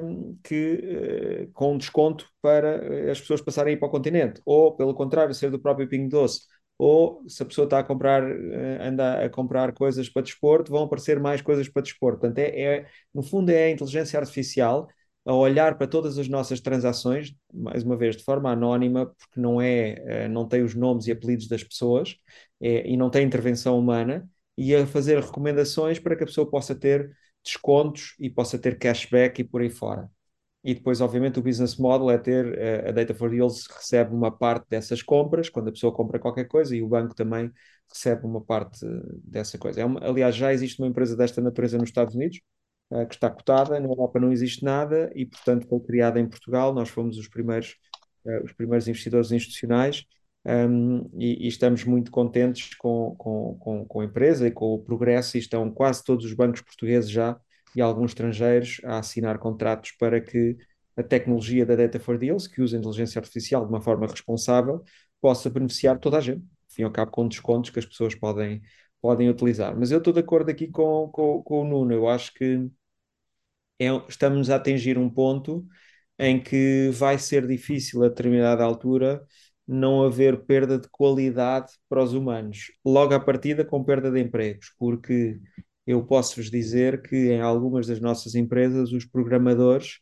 [0.02, 4.76] um, que, uh, com desconto para as pessoas passarem a ir para o continente, ou
[4.76, 6.42] pelo contrário, ser do próprio Pingo Doce,
[6.78, 10.84] ou se a pessoa está a comprar, uh, anda a comprar coisas para desporto, vão
[10.84, 12.20] aparecer mais coisas para desporto.
[12.20, 14.88] Portanto, é, é, no fundo é a inteligência artificial
[15.24, 19.60] a olhar para todas as nossas transações, mais uma vez, de forma anónima, porque não
[19.60, 22.16] é, uh, não tem os nomes e apelidos das pessoas,
[22.60, 26.74] é, e não tem intervenção humana, e a fazer recomendações para que a pessoa possa
[26.74, 27.10] ter
[27.44, 30.10] descontos e possa ter cashback e por aí fora.
[30.62, 34.30] E depois, obviamente, o business model é ter eh, a Data for Deals recebe uma
[34.30, 37.52] parte dessas compras, quando a pessoa compra qualquer coisa, e o banco também
[37.92, 38.80] recebe uma parte
[39.22, 39.82] dessa coisa.
[39.82, 42.40] É uma, aliás, já existe uma empresa desta natureza nos Estados Unidos,
[42.94, 46.72] uh, que está cotada, na Europa não existe nada, e portanto foi criada em Portugal.
[46.72, 47.76] Nós fomos os primeiros,
[48.24, 50.06] uh, os primeiros investidores institucionais
[50.46, 54.78] um, e, e, estamos muito contentes com, com, com, com, a empresa e com o
[54.78, 57.38] progresso, e estão quase todos os bancos portugueses já
[57.74, 60.56] e alguns estrangeiros a assinar contratos para que
[60.96, 64.82] a tecnologia da Data for Deals, que usa inteligência artificial de uma forma responsável,
[65.20, 68.60] possa beneficiar toda a gente, fim ao cabo com descontos que as pessoas podem,
[69.00, 69.76] podem utilizar.
[69.76, 72.68] Mas eu estou de acordo aqui com, com, com o Nuno, eu acho que
[73.78, 75.66] é, estamos a atingir um ponto
[76.18, 79.24] em que vai ser difícil a determinada altura
[79.66, 84.72] não haver perda de qualidade para os humanos, logo à partida com perda de empregos,
[84.78, 85.40] porque
[85.86, 90.00] eu posso-vos dizer que em algumas das nossas empresas os programadores,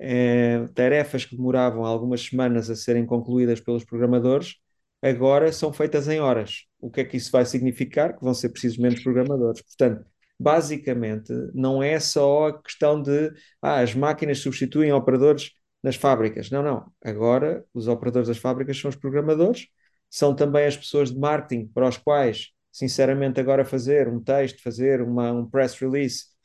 [0.00, 4.56] eh, tarefas que demoravam algumas semanas a serem concluídas pelos programadores,
[5.02, 6.66] agora são feitas em horas.
[6.80, 8.16] O que é que isso vai significar?
[8.16, 9.62] Que vão ser precisos menos programadores.
[9.62, 10.06] Portanto,
[10.38, 13.32] basicamente, não é só a questão de
[13.62, 16.50] ah, as máquinas substituem operadores nas fábricas.
[16.50, 16.92] Não, não.
[17.04, 19.68] Agora os operadores das fábricas são os programadores,
[20.10, 25.00] são também as pessoas de marketing para os quais, sinceramente, agora fazer um texto, fazer
[25.02, 26.36] uma, um press release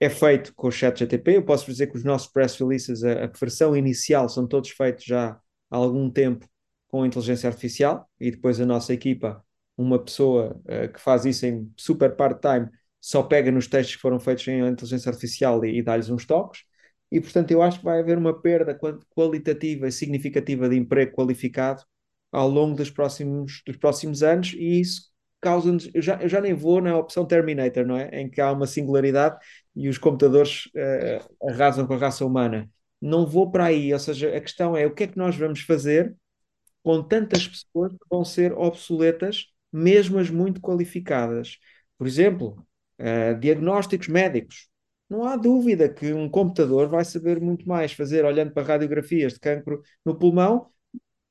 [0.00, 1.36] é feito com o chat GTP.
[1.36, 5.04] Eu posso dizer que os nossos press releases, a, a versão inicial, são todos feitos
[5.04, 5.38] já
[5.70, 6.46] há algum tempo
[6.88, 9.44] com inteligência artificial e depois a nossa equipa
[9.76, 12.68] uma pessoa uh, que faz isso em super part-time
[13.02, 16.62] só pega nos textos que foram feitos em inteligência artificial e, e dá-lhes uns toques.
[17.10, 18.78] E, portanto, eu acho que vai haver uma perda
[19.14, 21.82] qualitativa e significativa de emprego qualificado
[22.30, 25.90] ao longo dos próximos, dos próximos anos, e isso causa-nos.
[25.92, 28.08] Eu já, eu já nem vou na opção Terminator, não é?
[28.20, 29.36] Em que há uma singularidade
[29.74, 32.70] e os computadores uh, arrasam com a raça humana.
[33.00, 35.60] Não vou para aí, ou seja, a questão é o que é que nós vamos
[35.60, 36.14] fazer
[36.82, 41.58] com tantas pessoas que vão ser obsoletas, mesmo as muito qualificadas.
[41.98, 42.64] Por exemplo,
[43.00, 44.68] uh, diagnósticos médicos.
[45.08, 49.40] Não há dúvida que um computador vai saber muito mais fazer, olhando para radiografias de
[49.40, 50.70] cancro no pulmão,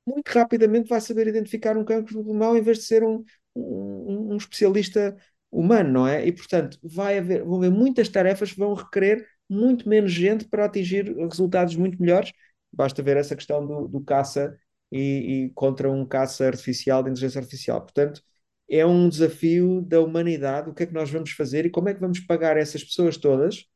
[0.06, 4.32] muito rapidamente vai saber identificar um cancro no pulmão em vez de ser um, um,
[4.32, 5.16] um especialista
[5.50, 6.26] humano, não é?
[6.26, 10.64] E, portanto, vai haver, vão haver muitas tarefas que vão requerer muito menos gente para
[10.64, 12.32] atingir resultados muito melhores.
[12.72, 14.56] Basta ver essa questão do, do caça
[14.90, 17.80] e, e, contra um caça artificial de inteligência artificial.
[17.82, 18.22] Portanto,
[18.72, 20.70] é um desafio da humanidade.
[20.70, 23.18] O que é que nós vamos fazer e como é que vamos pagar essas pessoas
[23.18, 23.66] todas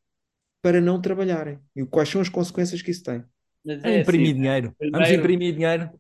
[0.63, 1.59] para não trabalharem?
[1.77, 3.23] E quais são as consequências que isso tem?
[3.63, 4.75] Mas é, é imprimir assim, dinheiro.
[4.79, 5.05] Primeiro...
[5.05, 5.91] Vamos imprimir dinheiro.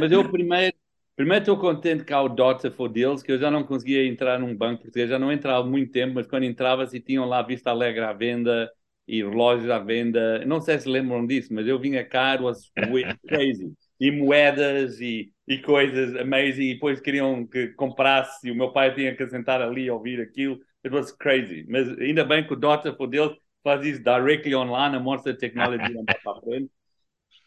[0.00, 0.74] Mas eu primeiro,
[1.14, 4.40] primeiro estou contente que há o Dota for Deals, que eu já não conseguia entrar
[4.40, 7.40] num banco português, já não entrava há muito tempo, mas quando entrava se tinham lá
[7.40, 8.68] Vista Alegre à venda
[9.06, 10.44] e relógios à venda.
[10.44, 12.72] Não sei se lembram disso, mas eu vinha caro, was
[13.28, 13.72] crazy.
[14.00, 18.94] E moedas e, e coisas amazing, e depois queriam que comprasse, e o meu pai
[18.94, 20.58] tinha que sentar ali e ouvir aquilo.
[20.84, 21.66] It was crazy.
[21.68, 25.36] Mas ainda bem que o Dota for Deals faz isso directly online, a mostra a
[25.36, 26.70] tecnologia não para a frente.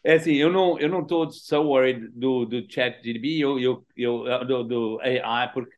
[0.03, 3.85] É assim, eu não eu não estou so worried do, do chat GDP, eu, eu,
[3.95, 5.75] eu, do, do AI, porque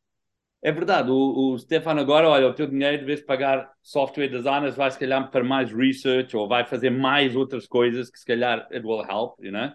[0.62, 4.28] é verdade, o, o Stefano agora, olha, o teu dinheiro, de vez de pagar software
[4.28, 8.26] designers, vai se calhar para mais research ou vai fazer mais outras coisas que se
[8.26, 9.72] calhar it will help, you know?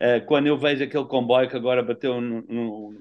[0.00, 2.94] Uh, quando eu vejo aquele comboio que agora bateu no, no,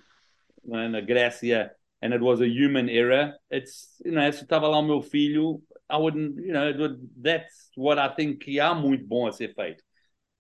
[0.64, 1.72] na Grécia
[2.02, 5.62] and it was a human error, it's, you know, se estava lá o meu filho,
[5.90, 9.84] I wouldn't, you know, that's what I think que há muito bom a ser feito.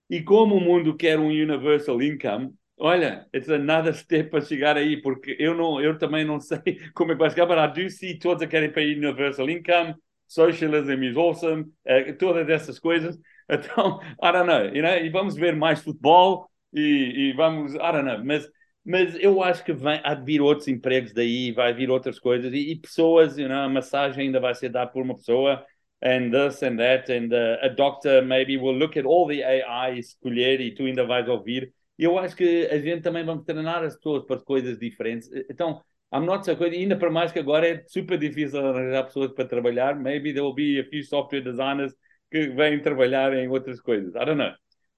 [0.09, 5.01] E como o mundo quer um universal income, olha, it's another step para chegar aí,
[5.01, 6.59] porque eu não, eu também não sei
[6.93, 9.95] como é que vai chegar, but I do see todos a querem para universal income,
[10.27, 13.17] socialism is awesome, uh, todas essas coisas.
[13.49, 17.77] Então, I don't know, you know, e vamos ver mais futebol e, e vamos, I
[17.77, 18.49] don't know, mas
[18.89, 22.53] mas eu acho que vem, há de vir outros empregos daí, vai vir outras coisas
[22.53, 25.61] e, e pessoas, you know, a massagem ainda vai ser dada por uma pessoa
[26.01, 29.99] and this and that, and uh, a doctor maybe will look at all the AI,
[29.99, 31.73] escolher e tu ainda vais ouvir.
[31.99, 35.29] Eu acho que a gente também vamos treinar as pessoas para coisas diferentes.
[35.49, 35.81] Então,
[36.13, 39.45] I'm not so good, ainda para mais que agora é super difícil arranjar pessoas para
[39.45, 39.99] trabalhar.
[39.99, 41.93] Maybe there will be a few software designers
[42.31, 44.13] que vêm trabalhar em outras coisas.
[44.15, 44.53] I don't know.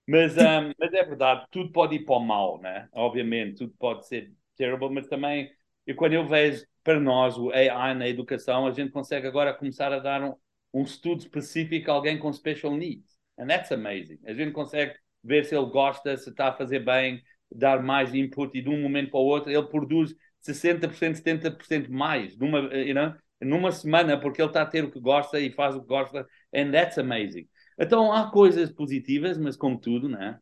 [0.07, 2.87] Mas, um, mas é verdade, tudo pode ir para o mal, né?
[2.93, 5.51] Obviamente, tudo pode ser terrible, mas também,
[5.85, 9.93] e quando eu vejo para nós o AI na educação, a gente consegue agora começar
[9.93, 10.33] a dar um,
[10.73, 13.17] um estudo específico a alguém com special needs.
[13.37, 14.19] And that's amazing.
[14.25, 17.21] A gente consegue ver se ele gosta, se está a fazer bem,
[17.51, 22.37] dar mais input e de um momento para o outro ele produz 60%, 70% mais
[22.37, 25.75] numa, you know, numa semana porque ele está a ter o que gosta e faz
[25.75, 26.27] o que gosta.
[26.53, 27.47] And that's amazing.
[27.79, 30.39] Então há coisas positivas, mas como tudo, né?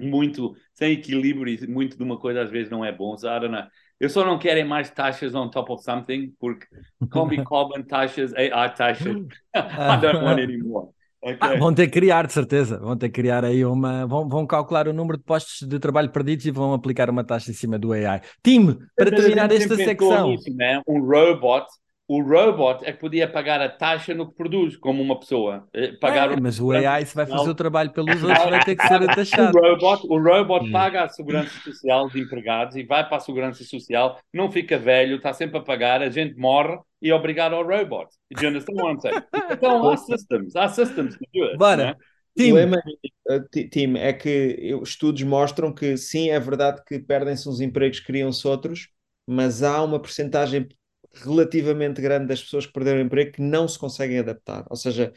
[0.00, 3.14] muito sem equilíbrio e muito de uma coisa às vezes não é bom.
[3.14, 3.64] I don't know.
[4.00, 6.66] Eu só não quero mais taxas on top of something, porque
[7.10, 9.16] Combi Common taxas, AI taxas,
[9.54, 10.88] I don't want anymore.
[11.24, 11.38] Okay.
[11.40, 12.80] Ah, vão ter que criar, de certeza.
[12.80, 14.04] Vão ter que criar aí uma.
[14.08, 17.52] Vão, vão calcular o número de postos de trabalho perdidos e vão aplicar uma taxa
[17.52, 18.20] em cima do AI.
[18.42, 20.30] Tim, para terminar esta secção.
[20.30, 20.82] Nisso, né?
[20.84, 21.66] Um robot
[22.14, 25.66] o robot é que podia pagar a taxa no que produz, como uma pessoa.
[25.72, 28.76] Eh, pagar é, mas o AI, se vai fazer o trabalho pelos outros, vai ter
[28.76, 29.58] que ser taxado.
[29.58, 30.70] O robot, o robot hum.
[30.70, 35.16] paga a segurança social de empregados e vai para a segurança social, não fica velho,
[35.16, 38.08] está sempre a pagar, a gente morre e é obrigado ao robot.
[38.30, 39.22] Do you understand what I'm saying?
[39.50, 41.56] Então há systems, há systems que do it.
[41.56, 41.84] Bora.
[41.84, 41.94] Né?
[42.36, 42.52] Tim.
[42.52, 42.82] O problema,
[43.30, 48.46] eh, Tim, é que estudos mostram que sim, é verdade que perdem-se uns empregos, criam-se
[48.46, 48.88] outros,
[49.26, 50.68] mas há uma percentagem
[51.14, 54.64] relativamente grande das pessoas que perderam o emprego que não se conseguem adaptar.
[54.70, 55.12] Ou seja,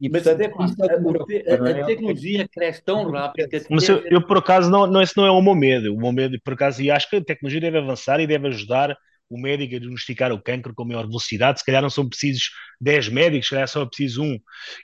[0.00, 4.26] e, mas portanto, é a, a, a, tecnologia cresce tão rápido que Mas eu, eu,
[4.26, 5.94] por acaso não, não, esse não é o meu medo.
[5.94, 8.96] O meu medo, por acaso, e acho que a tecnologia deve avançar e deve ajudar
[9.28, 12.50] o médico a diagnosticar o cancro com maior velocidade, se calhar não são precisos
[12.80, 14.38] 10 médicos, se calhar só é preciso um.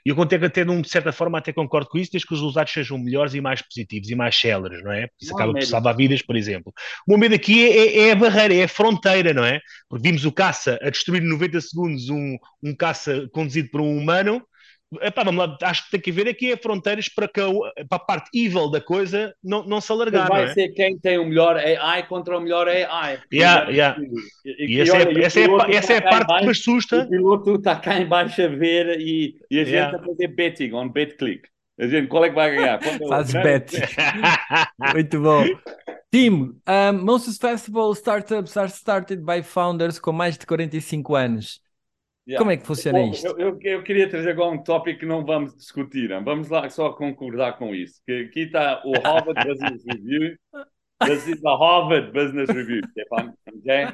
[0.05, 2.39] E eu contei que até, de certa forma, até concordo com isso, desde que os
[2.39, 5.07] resultados sejam melhores e mais positivos e mais céleres, não é?
[5.21, 6.73] Isso não acaba por salvar vidas, por exemplo.
[7.07, 9.59] O meu medo aqui é, é, é, a barreira, é a fronteira, não é?
[9.87, 13.97] Porque vimos o caça a destruir em 90 segundos um, um caça conduzido por um
[13.97, 14.45] humano,
[15.01, 17.47] epá, vamos lá, acho que tem que haver aqui é fronteiras para que a,
[17.87, 20.27] para a parte evil da coisa não, não se alargar.
[20.27, 20.53] vai não é?
[20.53, 23.19] ser quem tem o melhor AI contra o melhor AI.
[23.33, 24.01] Yeah, yeah.
[24.45, 26.51] E, E essa é, e essa é, essa é a está cá parte que me
[26.51, 27.03] assusta.
[27.03, 29.97] O piloto está cá em baixo a ver e, e a gente Yeah.
[29.97, 31.47] a fazer betting on BetClick.
[31.79, 32.79] A gente, qual é que vai ganhar?
[32.83, 33.43] É é?
[33.43, 33.75] bet.
[34.93, 35.43] Muito bom.
[36.11, 41.62] Tim, um, most festival startups are started by founders com mais de 45 anos.
[42.25, 42.39] Yeah.
[42.39, 43.27] Como é que funciona Bom, isto?
[43.27, 46.09] Eu, eu, eu queria trazer agora um tópico que não vamos discutir.
[46.09, 46.23] não?
[46.23, 48.01] Vamos lá só concordar com isso.
[48.05, 50.37] Que aqui está o Harvard Business Review.
[51.05, 53.33] This is the Harvard Business Review, Stefan.
[53.59, 53.87] Okay?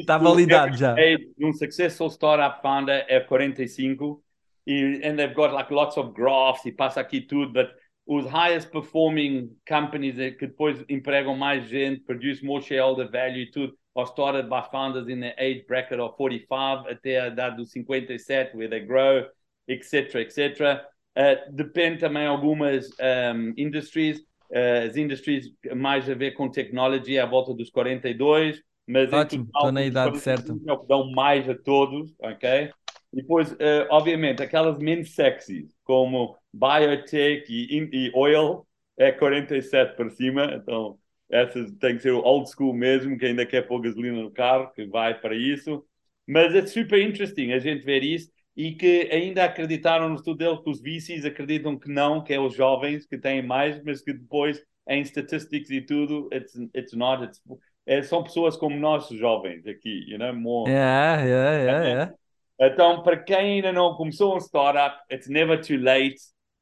[0.00, 0.94] Está validado já.
[0.94, 4.20] age de um successful startup founder é 45
[4.66, 7.70] e and they've got like lots of graphs e passa aqui tudo, but
[8.06, 13.50] os highest performing companies eh, que depois empregam mais gente, produce more shareholder value e
[13.50, 17.72] tudo, are started by founders in the age bracket of 45 até a idade dos
[17.72, 19.24] 57, where they grow,
[19.66, 20.84] etc, etc.
[21.16, 24.18] Uh, depende também algumas um, industries,
[24.50, 29.72] uh, as industries mais a ver com technology à volta dos 42, mas Ótimo, estou
[29.72, 30.70] na idade 45 certa.
[30.70, 32.70] é o que dão mais a todos, ok?
[33.12, 38.66] E depois, eh, obviamente, aquelas menos sexy, como biotech e, e oil,
[38.96, 40.98] é 47 para cima, então
[41.30, 44.70] essas tem que ser o old school mesmo, que ainda quer pôr gasolina no carro,
[44.72, 45.84] que vai para isso.
[46.26, 50.62] Mas é super interesting a gente ver isso e que ainda acreditaram no estudo dele
[50.62, 54.12] que os VCs acreditam que não, que é os jovens que têm mais, mas que
[54.12, 57.42] depois em statistics e tudo, it's, it's not, it's,
[57.84, 60.70] é, são pessoas como nós jovens aqui, you know, more.
[60.70, 62.14] Yeah, yeah, yeah, yeah.
[62.58, 66.16] Então, para quem ainda não começou um startup, it's never too late.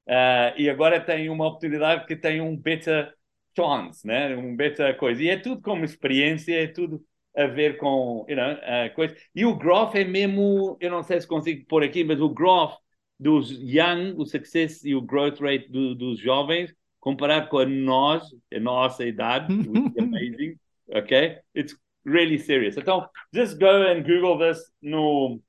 [0.09, 3.13] Uh, e agora tem uma oportunidade que tem um beta
[3.57, 4.37] chance, né?
[4.37, 5.23] Um beta coisa.
[5.23, 7.05] E é tudo como experiência, é tudo
[7.37, 8.57] a ver com, you know,
[8.95, 9.17] coisa.
[9.35, 12.77] E o graph é mesmo, eu não sei se consigo pôr aqui, mas o graph
[13.19, 18.25] dos young, o success e o growth rate do- dos jovens, comparado com a nós,
[18.53, 21.39] a nossa idade, which is amazing, okay?
[21.55, 22.77] It's really serious.
[22.77, 25.41] Então, just go and Google this no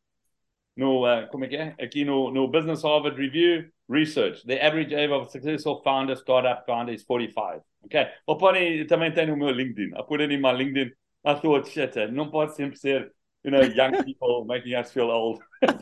[0.76, 1.76] no, uh, como é que é?
[1.80, 4.44] Aqui no, no Business Harvard Review, Research.
[4.46, 7.62] The average age of a successful founder, startup founder is 45.
[7.84, 8.08] Ok?
[8.28, 9.92] Ou podem, também tem no meu LinkedIn.
[9.96, 10.92] I put it in my LinkedIn.
[11.24, 13.12] I thought, shit, uh, não pode sempre ser,
[13.44, 15.40] you know, young people making us feel old.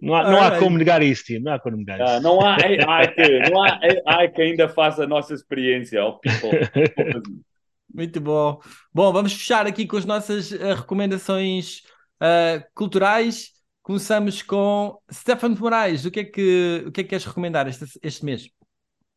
[0.00, 1.38] Não há, não há como negar isso, Tim.
[1.40, 2.22] Não há como negar Ah, isso.
[2.22, 6.50] não há AI que, não há AI que ainda faça a nossa experiência, ao people.
[7.92, 8.58] Muito bom.
[8.94, 11.82] Bom, vamos fechar aqui com as nossas eh, recomendações
[12.22, 13.50] eh, culturais.
[13.90, 16.04] Começamos com Stefano Moraes.
[16.04, 18.48] O que é que, o que, é que queres recomendar este, este mês?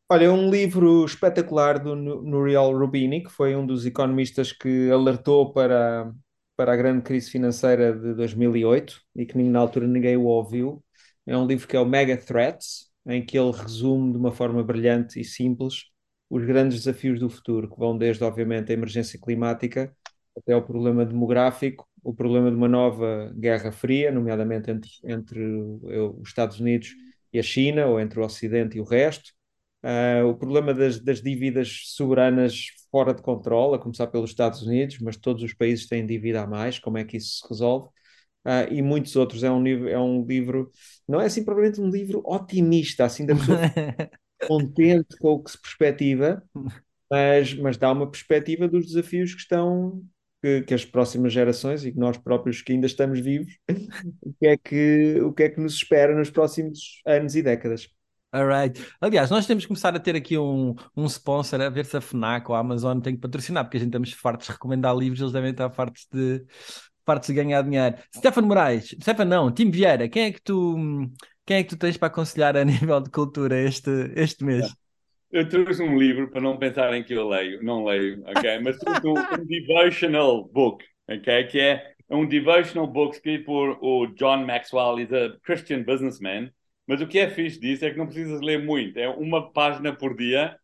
[0.09, 5.53] Olha, um livro espetacular do Nu- Nouriel Rubini, que foi um dos economistas que alertou
[5.53, 6.11] para,
[6.55, 10.83] para a grande crise financeira de 2008 e que na altura ninguém o ouviu.
[11.27, 14.63] É um livro que é o Mega Threats, em que ele resume de uma forma
[14.63, 15.83] brilhante e simples
[16.31, 19.95] os grandes desafios do futuro, que vão desde, obviamente, a emergência climática
[20.35, 25.99] até ao problema demográfico, o problema de uma nova guerra fria, nomeadamente entre, entre eh,
[26.01, 26.93] os Estados Unidos
[27.31, 29.31] e a China, ou entre o Ocidente e o resto.
[29.83, 34.99] Uh, o problema das, das dívidas soberanas fora de controle, a começar pelos Estados Unidos,
[34.99, 37.89] mas todos os países têm dívida a mais, como é que isso se resolve?
[38.45, 39.43] Uh, e muitos outros.
[39.43, 40.69] É um, livro, é um livro,
[41.07, 43.59] não é assim propriamente um livro otimista, assim da pessoa
[44.47, 46.43] contente com o que se perspectiva,
[47.09, 50.03] mas, mas dá uma perspectiva dos desafios que estão,
[50.43, 53.57] que, que as próximas gerações e que nós próprios que ainda estamos vivos,
[54.21, 57.87] o que é que, o que é que nos espera nos próximos anos e décadas.
[58.29, 58.83] Alright.
[58.99, 62.01] Aliás, nós temos que começar a ter aqui um, um sponsor, a ver se a
[62.01, 65.21] FNAC ou a Amazon tem que patrocinar, porque a gente estamos fartos de recomendar livros,
[65.21, 66.43] eles devem estar fartos de,
[67.05, 67.95] fartos de ganhar dinheiro.
[68.13, 70.75] Stefano Moraes, Stefano não, Tim Vieira, quem é que tu,
[71.45, 74.73] quem é que tu tens para aconselhar a nível de cultura este, este mês?
[75.33, 78.59] Eu trouxe um livro para não pensarem que eu leio, não leio, ok?
[78.59, 81.47] Mas trouxe um, um devotional book, ok?
[81.47, 86.51] Que é um devotional book escrito por o John Maxwell, he's a Christian businessman.
[86.85, 89.91] Mas o que é fixe disso é que não precisas ler muito, é uma página
[89.91, 90.55] por dia,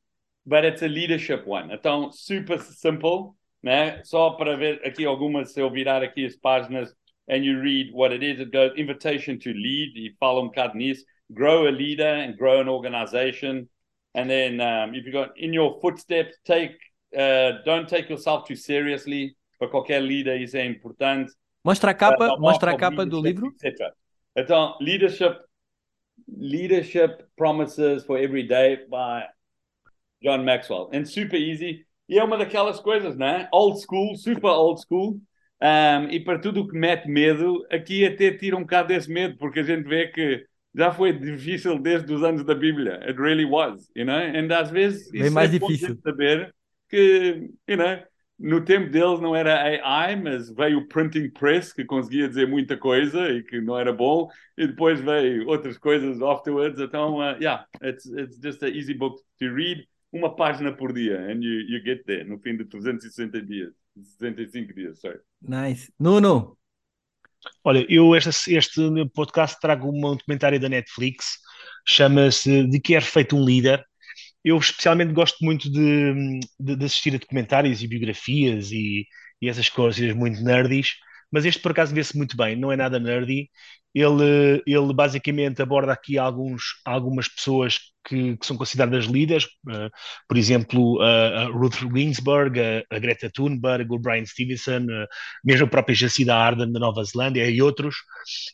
[0.46, 1.74] but it's a leadership one.
[1.74, 3.32] Então, super simple,
[3.64, 4.04] né?
[4.04, 6.94] Só para ver aqui algumas, se eu virar aqui as páginas
[7.28, 10.78] and you read what it is, it goes invitation to lead, e fala um bocado
[10.78, 13.68] nisso, grow a leader and grow an organization.
[14.16, 16.76] And then um, if you got in your footsteps, take
[17.16, 19.36] uh, don't take yourself too seriously.
[19.60, 21.32] Para qualquer líder isso é importante.
[21.64, 23.54] Mostra a capa, Uh, mostra a capa do livro.
[23.62, 23.94] etc.
[24.36, 25.38] Então, leadership,
[26.28, 29.28] leadership promises for every day by
[30.24, 31.86] John Maxwell, and super easy.
[32.08, 33.48] E é uma daquelas coisas, né?
[33.52, 35.20] Old school, super old school.
[35.62, 39.38] Um, e para tudo o que mete medo, aqui até tira um bocado desse medo,
[39.38, 40.46] porque a gente vê que
[40.76, 43.00] já foi difícil desde os anos da Bíblia.
[43.04, 44.16] It really was, you know?
[44.16, 45.98] And às vezes Bem isso mais é difícil.
[46.04, 46.54] saber
[46.90, 48.04] que, you know,
[48.38, 52.78] no tempo deles não era AI, mas veio o printing press que conseguia dizer muita
[52.78, 56.80] coisa e que não era bom, e depois veio outras coisas afterwards.
[56.80, 61.20] Então, uh, yeah, it's, it's just an easy book to read, uma página por dia,
[61.20, 63.74] and you, you get there no fim de 360 dias,
[64.18, 65.20] 65 dias, sorry.
[65.42, 65.92] Nice.
[66.00, 66.58] Nuno,
[67.64, 68.82] Olha, eu este, este
[69.14, 71.38] podcast trago um documentário da Netflix,
[71.88, 73.84] chama-se De que é feito um líder.
[74.44, 79.06] Eu especialmente gosto muito de, de, de assistir a documentários e biografias e,
[79.42, 80.94] e essas coisas muito nerdies,
[81.32, 83.50] mas este por acaso vê-se muito bem, não é nada nerdy.
[83.94, 89.90] Ele, ele basicamente aborda aqui alguns, algumas pessoas que, que são consideradas líderes, uh,
[90.28, 95.08] por exemplo, a, a Ruth Ginsburg, a, a, Greta Thunberg, o Brian Stevenson, uh,
[95.44, 97.96] mesmo a própria Jacinda Ardern da Nova Zelândia e outros.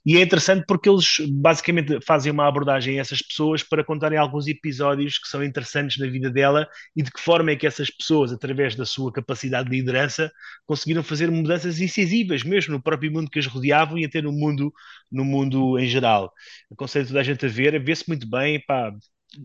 [0.06, 4.48] E é interessante porque eles basicamente fazem uma abordagem a essas pessoas para contarem alguns
[4.48, 8.32] episódios que são interessantes na vida dela e de que forma é que essas pessoas,
[8.32, 10.32] através da sua capacidade de liderança,
[10.66, 14.74] conseguiram fazer mudanças incisivas, mesmo no próprio mundo que as rodeavam e até no mundo,
[15.12, 16.32] no mundo em geral.
[16.72, 18.92] Aconselho toda a gente a ver, vê-se muito bem, pá,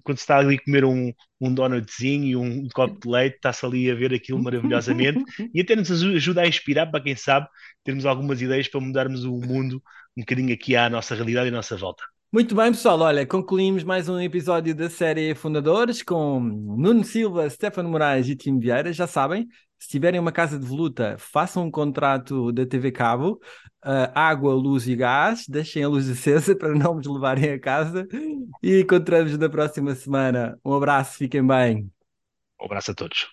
[0.02, 3.64] quando se está ali a comer um, um donutzinho e um copo de leite, está-se
[3.64, 5.22] ali a ver aquilo maravilhosamente
[5.54, 7.48] e até nos ajuda a inspirar para quem sabe
[7.84, 9.82] termos algumas ideias para mudarmos o mundo
[10.16, 12.02] um bocadinho aqui à nossa realidade e à nossa volta.
[12.32, 13.00] Muito bem, pessoal.
[13.00, 18.58] Olha, concluímos mais um episódio da série Fundadores com Nuno Silva, Stefano Moraes e Tim
[18.60, 18.92] Vieira.
[18.92, 19.48] Já sabem,
[19.80, 23.40] se tiverem uma casa de voluta, façam um contrato da TV Cabo,
[23.82, 28.06] uh, água, luz e gás, deixem a luz acesa para não nos levarem a casa
[28.62, 30.58] e encontramos na próxima semana.
[30.62, 31.90] Um abraço, fiquem bem.
[32.60, 33.28] Um abraço a todos.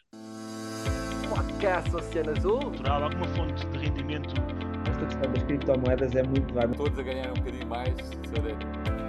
[1.30, 2.60] Podcast Oceano Azul.
[2.72, 4.34] Natural, alguma fonte de rendimento
[4.90, 6.74] Esta questão das criptomoedas é muito vária.
[6.74, 9.07] Todos a ganhar um bocadinho mais, that